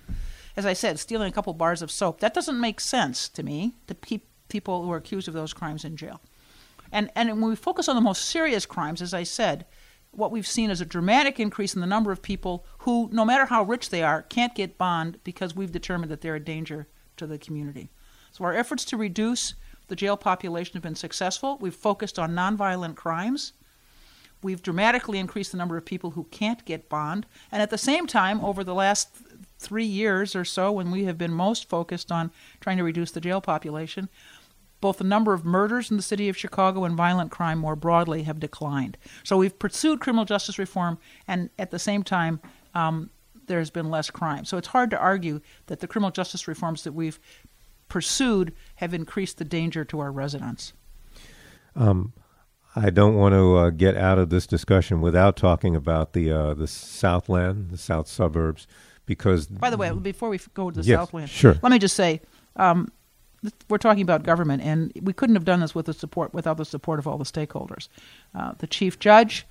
as 0.56 0.66
I 0.66 0.74
said, 0.74 1.00
stealing 1.00 1.30
a 1.30 1.32
couple 1.32 1.54
bars 1.54 1.82
of 1.82 1.92
soap. 1.92 2.20
That 2.20 2.34
doesn't 2.34 2.60
make 2.60 2.80
sense 2.80 3.30
to 3.30 3.44
me 3.44 3.76
to 3.88 3.94
keep 3.94 4.28
people 4.50 4.84
who 4.84 4.92
are 4.92 4.98
accused 4.98 5.28
of 5.28 5.34
those 5.34 5.54
crimes 5.54 5.84
in 5.84 5.98
jail. 5.98 6.22
And, 6.92 7.12
and 7.16 7.30
when 7.30 7.50
we 7.50 7.56
focus 7.56 7.90
on 7.90 7.96
the 7.96 8.02
most 8.02 8.26
serious 8.26 8.66
crimes, 8.66 9.02
as 9.02 9.14
I 9.14 9.24
said, 9.24 9.66
what 10.12 10.32
we've 10.32 10.48
seen 10.48 10.72
is 10.72 10.82
a 10.82 10.86
dramatic 10.86 11.40
increase 11.40 11.76
in 11.76 11.82
the 11.82 11.88
number 11.88 12.12
of 12.12 12.22
people 12.22 12.66
who, 12.80 13.10
no 13.12 13.26
matter 13.26 13.46
how 13.46 13.64
rich 13.64 13.90
they 13.90 14.04
are, 14.04 14.24
can't 14.24 14.56
get 14.56 14.78
bond 14.78 15.20
because 15.24 15.56
we've 15.56 15.72
determined 15.72 16.12
that 16.12 16.22
they're 16.22 16.36
a 16.36 16.40
danger 16.40 16.88
to 17.18 17.28
the 17.28 17.38
community. 17.38 17.92
So 18.38 18.46
our 18.46 18.54
efforts 18.54 18.86
to 18.86 18.98
reduce 18.98 19.56
the 19.88 19.96
jail 19.96 20.16
population 20.16 20.74
have 20.74 20.84
been 20.84 20.94
successful. 20.94 21.58
We've 21.60 21.74
focused 21.74 22.20
on 22.20 22.36
nonviolent 22.36 22.96
crimes. 22.96 23.54
We've 24.44 24.62
dramatically 24.62 25.18
increased 25.18 25.52
the 25.52 25.58
number 25.58 25.76
of 25.76 25.86
people 25.86 26.12
who 26.12 26.26
can't 26.26 26.64
get 26.64 26.88
bond. 26.88 27.26
And 27.52 27.64
at 27.64 27.72
the 27.72 27.80
same 27.80 28.06
time, 28.06 28.46
over 28.46 28.64
the 28.64 28.76
last 28.76 29.10
three 29.58 29.86
years 29.86 30.36
or 30.36 30.46
so, 30.46 30.72
when 30.72 30.92
we 30.92 31.06
have 31.06 31.18
been 31.18 31.34
most 31.34 31.68
focused 31.68 32.12
on 32.12 32.30
trying 32.62 32.78
to 32.78 32.84
reduce 32.84 33.10
the 33.10 33.22
jail 33.22 33.42
population, 33.42 34.08
both 34.82 35.00
the 35.00 35.04
number 35.04 35.34
of 35.34 35.44
murders 35.44 35.90
in 35.90 35.98
the 35.98 36.04
city 36.04 36.30
of 36.30 36.38
Chicago 36.38 36.84
and 36.84 36.96
violent 36.96 37.32
crime 37.32 37.58
more 37.58 37.76
broadly 37.76 38.22
have 38.24 38.40
declined. 38.40 39.00
So 39.24 39.38
we've 39.38 39.58
pursued 39.58 40.00
criminal 40.00 40.26
justice 40.26 40.60
reform, 40.60 41.00
and 41.28 41.50
at 41.58 41.72
the 41.72 41.80
same 41.80 42.04
time, 42.04 42.40
um, 42.76 43.10
there's 43.48 43.70
been 43.70 43.90
less 43.90 44.12
crime. 44.12 44.46
So 44.46 44.58
it's 44.58 44.68
hard 44.68 44.92
to 44.92 45.00
argue 45.00 45.42
that 45.66 45.80
the 45.80 45.88
criminal 45.88 46.12
justice 46.12 46.48
reforms 46.48 46.84
that 46.84 46.92
we've 46.92 47.20
pursued 47.90 48.54
have 48.76 48.94
increased 48.94 49.38
the 49.38 49.46
danger 49.46 49.84
to 49.86 50.00
our 50.00 50.12
residents. 50.12 50.74
Um, 51.76 52.14
I 52.76 52.90
don't 52.90 53.16
want 53.16 53.34
to 53.34 53.56
uh, 53.56 53.70
get 53.72 53.98
out 53.98 54.20
of 54.20 54.30
this 54.30 54.46
discussion 54.46 55.02
without 55.02 55.36
talking 55.36 55.76
about 55.76 56.14
the 56.14 56.32
uh, 56.32 56.54
the 56.54 56.68
Southland, 56.68 57.72
the 57.72 57.78
South 57.78 58.08
suburbs, 58.08 58.68
because. 59.06 59.48
By 59.48 59.70
the 59.70 59.78
way, 59.78 59.92
before 59.92 60.30
we 60.30 60.40
go 60.54 60.70
to 60.70 60.82
the 60.82 60.88
yes, 60.88 61.00
Southland, 61.00 61.30
sure. 61.30 61.58
let 61.62 61.72
me 61.72 61.80
just 61.80 61.96
say. 61.96 62.22
Um, 62.56 62.92
we're 63.70 63.78
talking 63.78 64.02
about 64.02 64.24
government, 64.24 64.64
and 64.64 64.92
we 65.02 65.14
couldn't 65.14 65.36
have 65.36 65.46
done 65.46 65.60
this 65.60 65.76
with 65.76 65.86
the 65.86 65.94
support 65.94 66.34
without 66.34 66.58
the 66.58 66.66
support 66.66 67.00
of 67.00 67.08
all 67.08 67.18
the 67.18 67.24
stakeholders. 67.24 67.88
Uh, 68.34 68.54
the 68.58 68.68
chief 68.68 68.98
judge, 69.00 69.46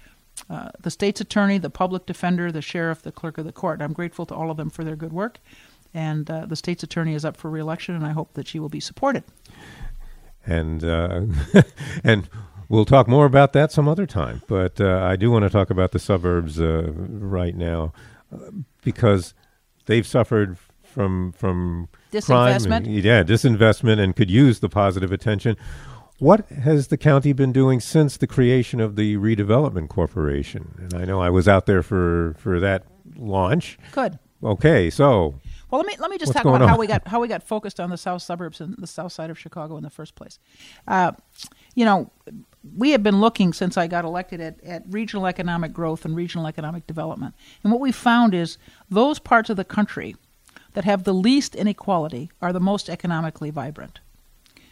uh, 0.51 0.70
the 0.81 0.90
state's 0.90 1.20
attorney, 1.20 1.59
the 1.59 1.70
public 1.70 2.05
defender, 2.05 2.51
the 2.51 2.62
sheriff, 2.62 3.03
the 3.03 3.12
clerk 3.12 3.38
of 3.38 3.44
the 3.44 3.53
court. 3.53 3.81
I'm 3.81 3.92
grateful 3.92 4.27
to 4.27 4.35
all 4.35 4.51
of 4.51 4.57
them 4.57 4.70
for 4.70 4.85
their 4.85 4.96
good 4.96 5.12
work, 5.12 5.38
and 5.96 6.30
uh, 6.30 6.44
the 6.44 6.56
state's 6.56 6.82
attorney 6.82 7.14
is 7.14 7.24
up 7.24 7.38
for 7.38 7.50
reelection, 7.50 7.94
and 7.94 8.04
I 8.04 8.12
hope 8.12 8.35
that 8.35 8.46
she 8.46 8.61
will 8.61 8.68
be 8.68 8.80
supported. 8.80 9.24
And 10.44 10.85
uh, 10.85 11.22
and 12.04 12.28
we'll 12.68 12.85
talk 12.85 13.09
more 13.09 13.24
about 13.24 13.54
that 13.54 13.72
some 13.72 13.88
other 13.88 14.06
time. 14.06 14.42
But 14.46 14.78
uh, 14.78 15.00
I 15.02 15.16
do 15.16 15.30
want 15.30 15.44
to 15.44 15.50
talk 15.50 15.70
about 15.70 15.92
the 15.92 15.98
suburbs 15.98 16.61
uh, 16.61 16.92
right 16.92 17.56
now 17.56 17.94
because 18.82 19.32
they've 19.87 20.06
suffered 20.06 20.59
from 20.82 21.32
from 21.32 21.88
disinvestment. 22.12 22.85
Crime, 22.85 22.94
yeah, 22.94 23.22
disinvestment, 23.22 23.98
and 23.98 24.14
could 24.14 24.30
use 24.30 24.61
the 24.61 24.68
positive 24.68 25.12
attention. 25.12 25.56
What 26.18 26.46
has 26.50 26.88
the 26.88 26.98
county 26.98 27.32
been 27.32 27.52
doing 27.52 27.80
since 27.80 28.18
the 28.18 28.26
creation 28.26 28.80
of 28.80 28.96
the 28.96 29.16
redevelopment 29.16 29.88
corporation? 29.88 30.74
And 30.78 30.94
I 30.94 31.06
know 31.06 31.22
I 31.22 31.30
was 31.30 31.48
out 31.48 31.64
there 31.64 31.82
for 31.82 32.37
for 32.38 32.61
that 32.61 32.85
launch. 33.16 33.78
Good. 33.92 34.18
Okay, 34.42 34.90
so 34.90 35.40
well, 35.70 35.81
let 35.81 35.87
me 35.87 35.96
let 35.98 36.11
me 36.11 36.18
just 36.18 36.31
What's 36.31 36.42
talk 36.42 36.46
about 36.46 36.62
on? 36.62 36.68
how 36.68 36.79
we 36.79 36.87
got 36.87 37.07
how 37.09 37.20
we 37.20 37.29
got 37.29 37.42
focused 37.42 37.81
on 37.81 37.90
the 37.90 37.96
south 37.96 38.22
suburbs 38.22 38.61
and 38.61 38.76
the 38.79 38.87
south 38.87 39.12
side 39.12 39.31
of 39.31 39.38
Chicago 39.38 39.76
in 39.76 39.83
the 39.83 39.90
first 39.90 40.14
place. 40.14 40.38
Uh, 40.87 41.12
you 41.74 41.85
know, 41.85 42.11
we 42.76 42.90
have 42.92 43.02
been 43.02 43.20
looking 43.20 43.52
since 43.52 43.76
I 43.76 43.87
got 43.87 44.05
elected 44.05 44.40
at, 44.40 44.62
at 44.62 44.85
regional 44.88 45.26
economic 45.26 45.72
growth 45.72 46.05
and 46.05 46.14
regional 46.14 46.46
economic 46.46 46.87
development, 46.87 47.35
and 47.62 47.72
what 47.72 47.81
we 47.81 47.92
found 47.92 48.35
is 48.35 48.59
those 48.90 49.18
parts 49.18 49.50
of 49.50 49.57
the 49.57 49.64
country 49.64 50.16
that 50.74 50.85
have 50.85 51.05
the 51.05 51.14
least 51.14 51.55
inequality 51.55 52.31
are 52.40 52.52
the 52.52 52.61
most 52.61 52.88
economically 52.88 53.50
vibrant. 53.50 54.00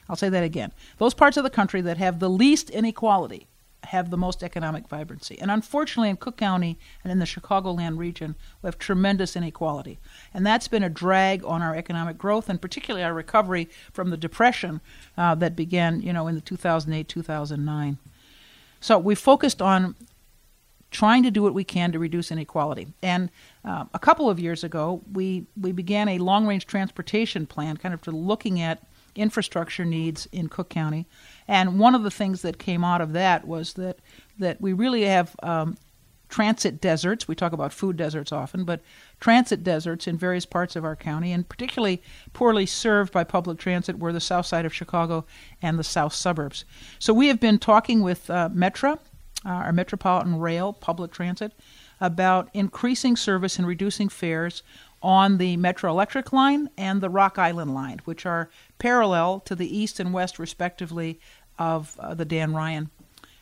I'll 0.09 0.17
say 0.17 0.29
that 0.29 0.45
again. 0.45 0.73
Those 0.99 1.15
parts 1.15 1.37
of 1.37 1.45
the 1.45 1.51
country 1.51 1.81
that 1.81 1.97
have 1.97 2.19
the 2.21 2.29
least 2.29 2.71
inequality 2.71 3.47
have 3.87 4.11
the 4.11 4.17
most 4.17 4.43
economic 4.43 4.89
vibrancy. 4.89 5.39
And 5.41 5.51
unfortunately, 5.51 6.11
in 6.11 6.17
Cook 6.17 6.37
County 6.37 6.79
and 7.03 7.13
in 7.13 7.19
the 7.19 7.25
Chicagoland 7.25 7.99
region, 7.99 8.35
we 8.63 8.69
have 8.69 8.79
tremendous 8.79 9.37
inequality. 9.37 9.99
And 10.33 10.47
that's 10.47 10.69
been 10.69 10.83
a 10.83 10.89
drag 10.89 11.45
on 11.45 11.63
our 11.63 11.75
economic 11.75 12.19
growth 12.19 12.49
and 12.49 12.61
particularly 12.61 13.05
our 13.05 13.15
recovery 13.15 13.69
from 13.93 14.11
the 14.11 14.17
depression 14.17 14.81
uh, 15.17 15.35
that 15.37 15.57
began, 15.57 16.01
you 16.01 16.13
know, 16.13 16.27
in 16.27 16.35
the 16.35 16.41
2008 16.41 17.09
2009. 17.09 17.99
So 18.81 18.99
we 18.99 19.15
focused 19.15 19.63
on 19.63 19.95
trying 20.91 21.25
to 21.25 21.31
do 21.31 21.43
what 21.43 21.55
we 21.55 21.65
can 21.65 21.91
to 21.91 21.99
reduce 21.99 22.31
inequality. 22.31 22.87
And 23.03 23.31
uh, 23.65 23.87
a 23.93 23.99
couple 23.99 24.31
of 24.31 24.39
years 24.39 24.63
ago, 24.63 25.03
we, 25.13 25.47
we 25.61 25.73
began 25.73 26.09
a 26.09 26.19
long 26.19 26.47
range 26.47 26.67
transportation 26.67 27.47
plan, 27.47 27.77
kind 27.77 27.93
of 27.93 28.01
to 28.03 28.13
looking 28.13 28.61
at 28.61 28.87
infrastructure 29.15 29.85
needs 29.85 30.27
in 30.33 30.49
Cook 30.49 30.69
County. 30.69 31.07
And 31.47 31.79
one 31.79 31.95
of 31.95 32.03
the 32.03 32.11
things 32.11 32.43
that 32.43 32.59
came 32.59 32.85
out 32.85 33.01
of 33.01 33.13
that 33.13 33.47
was 33.47 33.75
that, 33.75 33.99
that 34.39 34.61
we 34.61 34.73
really 34.73 35.03
have 35.03 35.37
um, 35.43 35.77
transit 36.29 36.81
deserts. 36.81 37.29
We 37.29 37.35
talk 37.35 37.53
about 37.53 37.73
food 37.73 37.97
deserts 37.97 38.33
often, 38.33 38.65
but 38.65 38.83
transit 39.21 39.63
deserts 39.63 40.07
in 40.07 40.19
various 40.19 40.47
parts 40.47 40.77
of 40.77 40.85
our 40.85 40.97
county, 40.97 41.33
and 41.33 41.49
particularly 41.49 42.03
poorly 42.33 42.67
served 42.67 43.13
by 43.13 43.25
public 43.25 43.59
transit 43.59 43.99
were 43.99 44.13
the 44.13 44.21
south 44.21 44.47
side 44.47 44.67
of 44.67 44.75
Chicago 44.75 45.27
and 45.63 45.79
the 45.79 45.85
south 45.85 46.13
suburbs. 46.13 46.65
So 46.99 47.13
we 47.13 47.29
have 47.29 47.41
been 47.41 47.59
talking 47.59 48.03
with 48.03 48.29
uh, 48.31 48.49
Metra 48.49 48.99
uh, 49.45 49.51
our 49.51 49.73
Metropolitan 49.73 50.39
Rail 50.39 50.73
public 50.73 51.13
transit 51.13 51.53
about 52.01 52.49
increasing 52.55 53.17
service 53.17 53.59
and 53.59 53.67
reducing 53.67 54.09
fares 54.09 54.63
on 55.05 55.37
the 55.37 55.59
Metra 55.59 55.91
Electric 55.91 56.33
line 56.33 56.71
and 56.79 57.03
the 57.03 57.11
Rock 57.11 57.39
Island 57.39 57.75
line, 57.75 58.01
which 58.07 58.25
are 58.25 58.49
parallel 58.79 59.41
to 59.41 59.55
the 59.55 59.77
east 59.77 60.01
and 60.01 60.15
west, 60.15 60.39
respectively, 60.39 61.21
of 61.59 61.95
uh, 62.01 62.15
the 62.15 62.25
Dan 62.25 62.55
Ryan. 62.55 62.91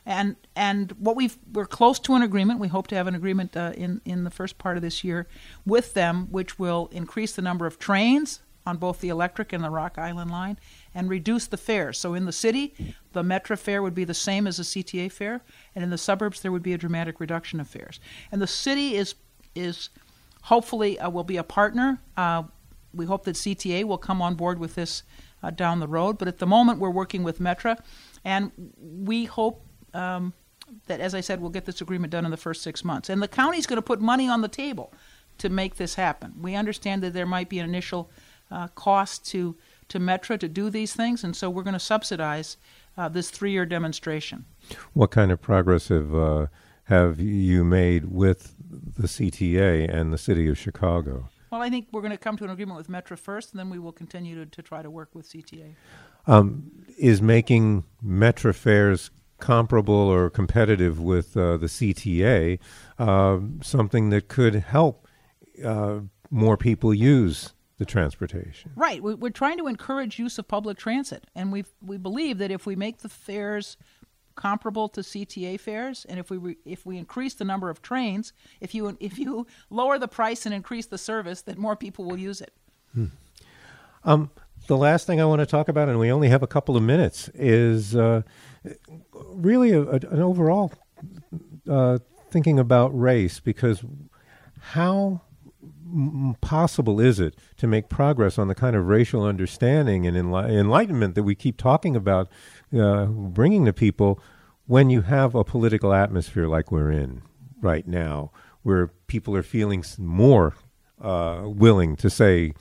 And 0.05 0.35
and 0.57 0.91
what 0.99 1.15
we've 1.15 1.39
we're 1.53 1.65
close 1.65 2.01
to 2.01 2.15
an 2.15 2.23
agreement. 2.23 2.59
We 2.59 2.67
hope 2.67 2.89
to 2.89 2.97
have 2.97 3.07
an 3.07 3.15
agreement 3.15 3.57
uh, 3.57 3.73
in 3.77 4.01
in 4.05 4.25
the 4.25 4.31
first 4.31 4.59
part 4.59 4.77
of 4.77 4.83
this 4.83 5.05
year 5.05 5.29
with 5.65 5.95
them, 5.95 6.27
which 6.33 6.59
will 6.59 6.89
increase 6.91 7.33
the 7.33 7.43
number 7.43 7.67
of 7.67 7.79
trains 7.79 8.41
on 8.67 8.79
both 8.79 9.01
the 9.01 9.09
electric 9.09 9.53
and 9.53 9.63
the 9.63 9.71
Rock 9.71 9.99
Island 9.99 10.33
line 10.33 10.59
and 10.93 11.09
reduce 11.09 11.47
the 11.47 11.57
fares. 11.57 11.99
So 11.99 12.15
in 12.15 12.27
the 12.27 12.33
city, 12.33 12.75
the 13.13 13.23
Metra 13.23 13.57
fare 13.57 13.83
would 13.83 13.95
be 13.95 14.05
the 14.05 14.15
same 14.15 14.49
as 14.49 14.57
the 14.57 14.65
CTA 14.65 15.11
fare, 15.11 15.43
and 15.75 15.85
in 15.85 15.91
the 15.91 15.99
suburbs 15.99 16.43
there 16.43 16.53
would 16.53 16.63
be 16.63 16.73
a 16.73 16.79
dramatic 16.79 17.21
reduction 17.21 17.61
of 17.61 17.69
fares. 17.69 18.01
And 18.33 18.43
the 18.43 18.49
city 18.49 18.97
is 18.97 19.15
is 19.55 19.91
hopefully 20.43 20.99
uh, 20.99 21.11
will 21.11 21.25
be 21.25 21.37
a 21.37 21.45
partner. 21.45 22.01
Uh, 22.17 22.45
we 22.95 23.07
hope 23.07 23.25
that 23.25 23.37
CTA 23.37 23.85
will 23.85 23.99
come 23.99 24.21
on 24.21 24.35
board 24.35 24.59
with 24.59 24.75
this 24.75 25.03
uh, 25.43 25.51
down 25.51 25.81
the 25.81 25.89
road. 25.89 26.19
But 26.19 26.29
at 26.29 26.39
the 26.39 26.47
moment, 26.47 26.79
we're 26.79 26.91
working 26.91 27.23
with 27.23 27.39
Metra, 27.39 27.79
and 28.25 28.53
we 28.79 29.25
hope. 29.25 29.67
Um, 29.95 30.35
that, 30.87 31.01
as 31.01 31.15
I 31.15 31.21
said, 31.21 31.41
we'll 31.41 31.51
get 31.51 31.67
this 31.67 31.83
agreement 31.83 32.13
done 32.13 32.25
in 32.25 32.31
the 32.31 32.37
first 32.39 32.63
six 32.63 32.83
months. 32.83 33.11
And 33.11 33.23
the 33.23 33.29
county's 33.29 33.67
going 33.67 33.77
to 33.77 33.83
put 33.83 34.01
money 34.01 34.27
on 34.27 34.41
the 34.41 34.49
table 34.49 34.95
to 35.39 35.49
make 35.49 35.77
this 35.77 35.95
happen. 35.97 36.33
We 36.41 36.55
understand 36.55 37.03
that 37.03 37.13
there 37.13 37.27
might 37.27 37.49
be 37.49 37.59
an 37.59 37.69
initial 37.69 38.11
uh, 38.51 38.69
cost 38.69 39.27
to 39.31 39.57
to 39.89 39.99
Metra 39.99 40.39
to 40.41 40.49
do 40.49 40.71
these 40.71 40.95
things, 40.95 41.23
and 41.23 41.37
so 41.37 41.51
we're 41.51 41.63
going 41.63 41.75
to 41.75 41.81
subsidize 41.81 42.57
uh, 42.97 43.09
this 43.11 43.31
three-year 43.31 43.67
demonstration. 43.67 44.47
What 44.95 45.11
kind 45.11 45.31
of 45.31 45.43
progress 45.43 45.89
have 45.89 46.15
uh, 46.15 46.47
have 46.93 47.19
you 47.19 47.65
made 47.65 48.05
with 48.05 48.55
the 48.99 49.07
CTA 49.09 49.91
and 49.93 50.13
the 50.13 50.19
city 50.19 50.47
of 50.49 50.59
Chicago? 50.59 51.31
Well, 51.51 51.63
I 51.63 51.71
think 51.71 51.89
we're 51.91 52.03
going 52.03 52.13
to 52.13 52.19
come 52.19 52.37
to 52.37 52.45
an 52.45 52.51
agreement 52.51 52.77
with 52.77 52.89
Metra 52.89 53.19
first, 53.19 53.53
and 53.53 53.59
then 53.59 53.71
we 53.71 53.79
will 53.79 53.93
continue 53.93 54.35
to, 54.37 54.45
to 54.51 54.61
try 54.63 54.83
to 54.83 54.91
work 54.91 55.09
with 55.15 55.27
CTA. 55.27 55.75
Um, 56.27 56.71
is 56.99 57.23
making 57.23 57.85
Metra 58.05 58.55
fares 58.55 59.11
comparable 59.39 59.95
or 59.95 60.29
competitive 60.29 61.01
with 61.01 61.35
uh, 61.37 61.57
the 61.57 61.67
CTA 61.67 62.59
uh, 62.99 63.39
something 63.63 64.11
that 64.11 64.29
could 64.29 64.55
help 64.55 65.09
uh, 65.65 66.01
more 66.31 66.57
people 66.59 66.93
use 66.95 67.55
the 67.79 67.85
transportation. 67.87 68.71
Right. 68.77 69.03
We- 69.03 69.15
We're 69.15 69.31
trying 69.31 69.57
to 69.59 69.67
encourage 69.67 70.19
use 70.19 70.39
of 70.39 70.47
public 70.47 70.77
transit, 70.77 71.25
and 71.35 71.51
we 71.51 71.65
we 71.81 71.97
believe 71.97 72.37
that 72.39 72.51
if 72.51 72.67
we 72.67 72.77
make 72.77 72.99
the 72.99 73.09
fares 73.09 73.77
comparable 74.35 74.89
to 74.91 75.01
CTA 75.01 75.59
fares, 75.59 76.05
and 76.09 76.19
if 76.19 76.31
we 76.31 76.37
re- 76.37 76.57
if 76.65 76.85
we 76.87 76.99
increase 76.99 77.35
the 77.35 77.45
number 77.45 77.71
of 77.71 77.83
trains, 77.83 78.33
if 78.61 78.75
you 78.75 78.97
if 79.01 79.19
you 79.19 79.47
lower 79.71 79.99
the 79.99 80.09
price 80.09 80.47
and 80.47 80.55
increase 80.55 80.87
the 80.87 80.99
service, 80.99 81.43
that 81.43 81.59
more 81.59 81.77
people 81.77 82.05
will 82.05 82.19
use 82.19 82.41
it. 82.41 82.53
Um, 84.05 84.31
the 84.67 84.77
last 84.77 85.07
thing 85.07 85.21
I 85.21 85.25
want 85.25 85.41
to 85.41 85.47
talk 85.47 85.69
about, 85.69 85.89
and 85.89 85.99
we 85.99 86.11
only 86.11 86.29
have 86.29 86.43
a 86.43 86.47
couple 86.47 86.77
of 86.77 86.83
minutes, 86.83 87.29
is 87.35 87.97
uh, 87.97 88.23
really 89.13 89.73
a, 89.73 89.83
a, 89.83 89.95
an 89.95 90.21
overall 90.21 90.73
uh, 91.69 91.99
thinking 92.31 92.59
about 92.59 92.99
race 92.99 93.41
because 93.41 93.85
how 94.61 95.21
m- 95.93 96.37
possible 96.41 97.01
is 97.01 97.21
it 97.21 97.35
to 97.59 97.67
make 97.67 97.89
progress 97.89 98.39
on 98.39 98.49
the 98.49 98.55
kind 98.55 98.75
of 98.77 98.87
racial 98.87 99.23
understanding 99.23 100.07
and 100.07 100.17
enli- 100.17 100.51
enlightenment 100.51 101.15
that 101.15 101.23
we 101.23 101.35
keep 101.35 101.57
talking 101.57 101.95
about 101.97 102.29
uh, 102.77 103.07
bringing 103.07 103.65
to 103.67 103.73
people 103.73 104.19
when 104.67 104.91
you 104.91 105.03
have 105.03 105.35
a 105.35 105.45
political 105.45 105.93
atmosphere 105.93 106.47
like 106.49 106.71
we're 106.73 106.91
in 106.91 107.23
right 107.61 107.87
now, 107.87 108.31
where 108.63 108.89
people 109.07 109.37
are 109.37 109.43
feeling 109.43 109.85
more 109.99 110.55
uh, 111.01 111.43
willing 111.45 111.97
to 111.97 112.09
say 112.09 112.53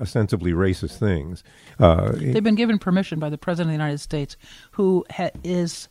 ostensibly 0.00 0.52
racist 0.52 0.98
things. 0.98 1.42
Uh, 1.78 2.12
They've 2.12 2.42
been 2.42 2.56
given 2.56 2.78
permission 2.78 3.18
by 3.18 3.30
the 3.30 3.38
President 3.38 3.68
of 3.70 3.78
the 3.78 3.82
United 3.84 3.98
States, 3.98 4.36
who 4.72 5.04
ha- 5.10 5.30
is 5.42 5.88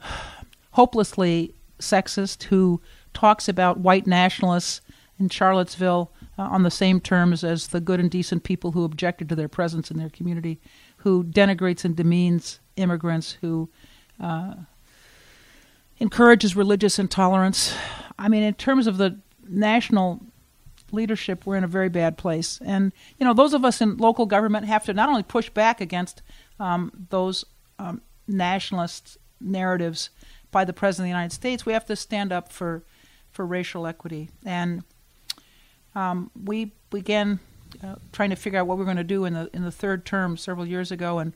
hopelessly 0.72 1.54
sexist, 1.78 2.44
who 2.44 2.80
talks 3.12 3.48
about 3.48 3.78
white 3.78 4.06
nationalists 4.06 4.80
in 5.18 5.28
Charlottesville 5.28 6.10
uh, 6.38 6.42
on 6.42 6.62
the 6.62 6.70
same 6.70 7.00
terms 7.00 7.44
as 7.44 7.68
the 7.68 7.80
good 7.80 8.00
and 8.00 8.10
decent 8.10 8.42
people 8.42 8.72
who 8.72 8.84
objected 8.84 9.28
to 9.28 9.36
their 9.36 9.48
presence 9.48 9.90
in 9.90 9.98
their 9.98 10.10
community, 10.10 10.60
who 10.98 11.24
denigrates 11.24 11.84
and 11.84 11.96
demeans 11.96 12.60
immigrants, 12.76 13.38
who 13.40 13.68
uh, 14.20 14.54
encourages 15.98 16.56
religious 16.56 16.98
intolerance. 16.98 17.74
I 18.18 18.28
mean, 18.28 18.42
in 18.42 18.54
terms 18.54 18.86
of 18.86 18.96
the 18.96 19.18
national 19.48 20.20
leadership, 20.90 21.46
we're 21.46 21.56
in 21.56 21.64
a 21.64 21.68
very 21.68 21.88
bad 21.88 22.18
place. 22.18 22.60
And 22.64 22.92
you 23.18 23.26
know, 23.26 23.34
those 23.34 23.54
of 23.54 23.64
us 23.64 23.80
in 23.80 23.96
local 23.96 24.26
government 24.26 24.66
have 24.66 24.84
to 24.84 24.94
not 24.94 25.08
only 25.08 25.22
push 25.22 25.50
back 25.50 25.80
against 25.80 26.22
um, 26.58 27.06
those 27.10 27.44
um, 27.78 28.00
nationalist 28.26 29.18
narratives 29.40 30.10
by 30.50 30.64
the 30.64 30.72
president 30.72 31.04
of 31.04 31.06
the 31.06 31.16
United 31.16 31.34
States, 31.34 31.66
we 31.66 31.72
have 31.72 31.86
to 31.86 31.96
stand 31.96 32.32
up 32.32 32.52
for 32.52 32.84
for 33.30 33.44
racial 33.44 33.84
equity. 33.84 34.30
And 34.44 34.84
um, 35.94 36.30
we 36.44 36.72
began 36.90 37.40
uh, 37.82 37.96
trying 38.12 38.30
to 38.30 38.36
figure 38.36 38.58
out 38.58 38.66
what 38.66 38.76
we 38.76 38.82
we're 38.82 38.86
going 38.86 38.96
to 38.96 39.04
do 39.04 39.24
in 39.24 39.34
the 39.34 39.50
in 39.52 39.62
the 39.62 39.70
third 39.70 40.04
term 40.04 40.36
several 40.36 40.66
years 40.66 40.92
ago, 40.92 41.18
and 41.18 41.34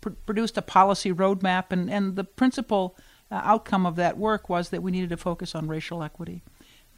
pr- 0.00 0.10
produced 0.26 0.56
a 0.56 0.62
policy 0.62 1.12
roadmap. 1.12 1.66
And 1.70 1.90
and 1.90 2.16
the 2.16 2.24
principal 2.24 2.96
uh, 3.30 3.40
outcome 3.44 3.86
of 3.86 3.96
that 3.96 4.18
work 4.18 4.48
was 4.48 4.70
that 4.70 4.82
we 4.82 4.90
needed 4.90 5.10
to 5.10 5.16
focus 5.16 5.54
on 5.54 5.68
racial 5.68 6.02
equity. 6.02 6.42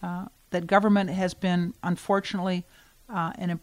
Uh, 0.02 0.26
that 0.50 0.66
government 0.66 1.10
has 1.10 1.34
been, 1.34 1.74
unfortunately, 1.82 2.64
uh, 3.08 3.32
an, 3.36 3.60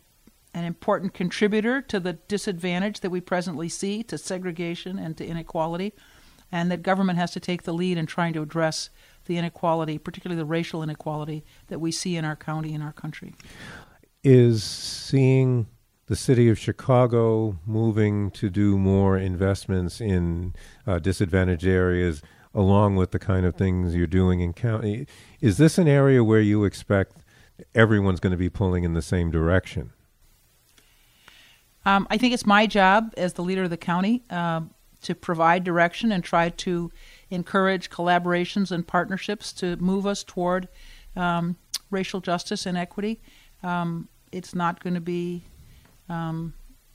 an 0.54 0.64
important 0.64 1.14
contributor 1.14 1.82
to 1.82 2.00
the 2.00 2.14
disadvantage 2.14 3.00
that 3.00 3.10
we 3.10 3.22
presently 3.22 3.70
see, 3.70 4.04
to 4.04 4.18
segregation 4.18 5.00
and 5.00 5.18
to 5.18 5.26
inequality, 5.26 5.94
and 6.52 6.70
that 6.72 6.84
government 6.84 7.18
has 7.18 7.32
to 7.32 7.40
take 7.40 7.64
the 7.64 7.74
lead 7.74 7.98
in 7.98 8.06
trying 8.06 8.34
to 8.34 8.42
address 8.42 8.90
the 9.26 9.38
inequality, 9.38 9.98
particularly 9.98 10.40
the 10.40 10.46
racial 10.46 10.82
inequality 10.84 11.44
that 11.68 11.80
we 11.80 11.92
see 11.92 12.16
in 12.16 12.26
our 12.26 12.36
county 12.36 12.74
and 12.74 12.84
our 12.84 12.94
country. 12.94 13.36
is 14.24 14.64
seeing 14.64 15.68
the 16.08 16.16
city 16.16 16.50
of 16.50 16.58
Chicago 16.58 17.58
moving 17.66 18.32
to 18.32 18.50
do 18.50 18.78
more 18.78 19.18
investments 19.18 20.02
in 20.02 20.54
uh, 20.86 21.00
disadvantaged 21.00 21.66
areas, 21.66 22.22
along 22.54 22.96
with 22.96 23.12
the 23.12 23.20
kind 23.20 23.46
of 23.46 23.56
things 23.56 23.96
you're 23.96 24.08
doing 24.08 24.40
in 24.40 24.54
county. 24.54 25.08
Is 25.42 25.58
this 25.58 25.78
an 25.78 25.88
area 25.88 26.24
where 26.24 26.42
you 26.42 26.64
expect 26.64 27.18
everyone's 27.74 28.20
going 28.20 28.32
to 28.32 28.38
be 28.38 28.50
pulling 28.50 28.84
in 28.84 28.94
the 28.94 29.02
same 29.02 29.32
direction? 29.32 29.92
Um, 31.86 32.08
I 32.10 32.18
think 32.18 32.34
it's 32.34 32.46
my 32.46 32.66
job 32.66 33.14
as 33.16 33.34
the 33.34 33.44
leader 33.44 33.64
of 33.64 33.70
the 33.70 33.78
county 33.78 34.24
um, 34.30 34.72
to 35.04 35.14
provide 35.14 35.64
direction 35.64 36.12
and 36.12 36.24
try 36.24 36.50
to 36.50 36.92
encourage 37.30 37.90
collaborations 37.90 38.72
and 38.72 38.86
partnerships 38.88 39.52
to 39.54 39.76
move 39.78 40.06
us 40.06 40.24
toward 40.24 40.68
um, 41.16 41.58
racial 41.92 42.22
justice 42.22 42.66
and 42.66 42.78
equity. 42.78 43.20
Um, 43.64 44.10
it's 44.32 44.54
not 44.54 44.84
going 44.84 44.96
to 44.96 45.02
be, 45.02 45.44
um, 46.10 46.54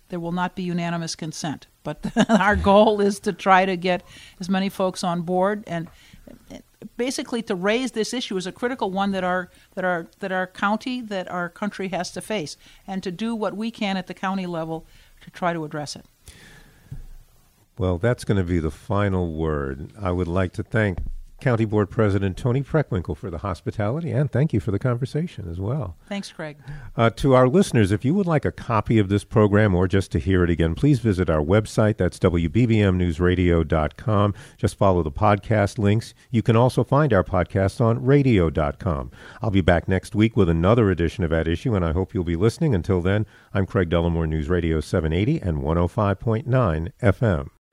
there 0.09 0.21
will 0.21 0.33
not 0.33 0.55
be 0.55 0.63
unanimous 0.63 1.17
consent, 1.17 1.67
but 1.83 2.05
our 2.29 2.57
goal 2.57 3.01
is 3.01 3.21
to 3.21 3.33
try 3.33 3.65
to 3.65 3.77
get 3.77 4.03
as 4.39 4.49
many 4.49 4.69
folks 4.69 5.03
on 5.03 5.23
board 5.23 5.65
and 5.67 5.89
basically 6.97 7.43
to 7.43 7.55
raise 7.55 7.93
this 7.93 8.15
issue 8.15 8.37
as 8.37 8.47
a 8.47 8.53
critical 8.53 8.91
one 8.91 9.11
that 9.13 9.25
our 9.25 9.51
that 9.75 9.85
our 9.85 10.07
that 10.21 10.33
our 10.33 10.47
county 10.47 11.01
that 11.01 11.31
our 11.31 11.49
country 11.49 11.89
has 11.89 12.11
to 12.13 12.21
face 12.21 12.57
and 12.87 13.03
to 13.03 13.11
do 13.11 13.35
what 13.35 13.57
we 13.57 13.71
can 13.71 13.97
at 13.97 14.07
the 14.07 14.15
county 14.15 14.47
level 14.47 14.87
to 15.21 15.31
try 15.31 15.53
to 15.53 15.65
address 15.65 15.97
it. 15.97 16.07
Well, 17.81 17.97
that's 17.97 18.25
going 18.25 18.37
to 18.37 18.45
be 18.45 18.59
the 18.59 18.71
final 18.71 19.33
word. 19.33 19.91
I 19.99 20.13
would 20.13 20.29
like 20.29 20.53
to 20.53 20.63
thank 20.63 20.99
County 21.41 21.65
Board 21.65 21.89
President 21.89 22.37
Toni 22.37 22.63
Preckwinkle 22.63 23.17
for 23.17 23.31
the 23.31 23.39
hospitality 23.39 24.11
and 24.11 24.31
thank 24.31 24.53
you 24.53 24.61
for 24.61 24.71
the 24.71 24.79
conversation 24.79 25.49
as 25.51 25.59
well. 25.59 25.97
Thanks, 26.07 26.31
Craig. 26.31 26.59
Uh, 26.95 27.09
to 27.09 27.33
our 27.33 27.49
listeners, 27.49 27.91
if 27.91 28.05
you 28.05 28.13
would 28.13 28.27
like 28.27 28.45
a 28.45 28.53
copy 28.53 28.99
of 28.99 29.09
this 29.09 29.25
program 29.25 29.75
or 29.75 29.89
just 29.89 30.13
to 30.13 30.19
hear 30.19 30.45
it 30.45 30.51
again, 30.51 30.75
please 30.75 30.99
visit 30.99 31.31
our 31.31 31.41
website. 31.41 31.97
That's 31.97 32.19
WBBMNewsRadio.com. 32.19 34.35
Just 34.59 34.77
follow 34.77 35.03
the 35.03 35.11
podcast 35.11 35.79
links. 35.79 36.13
You 36.31 36.43
can 36.43 36.57
also 36.57 36.85
find 36.85 37.15
our 37.15 37.25
podcast 37.25 37.81
on 37.81 38.05
radio.com. 38.05 39.11
I'll 39.41 39.49
be 39.49 39.63
back 39.63 39.89
next 39.89 40.15
week 40.15 40.37
with 40.37 40.51
another 40.51 40.91
edition 40.91 41.25
of 41.25 41.33
At 41.33 41.49
Issue, 41.49 41.75
and 41.75 41.87
I 41.87 41.93
hope 41.93 42.13
you'll 42.13 42.25
be 42.25 42.37
listening. 42.37 42.75
Until 42.75 43.01
then, 43.01 43.25
I'm 43.55 43.65
Craig 43.65 43.89
Dellamore, 43.89 44.29
News 44.29 44.51
Radio 44.51 44.81
780 44.81 45.41
and 45.41 45.63
105.9 45.63 46.93
FM. 47.03 47.49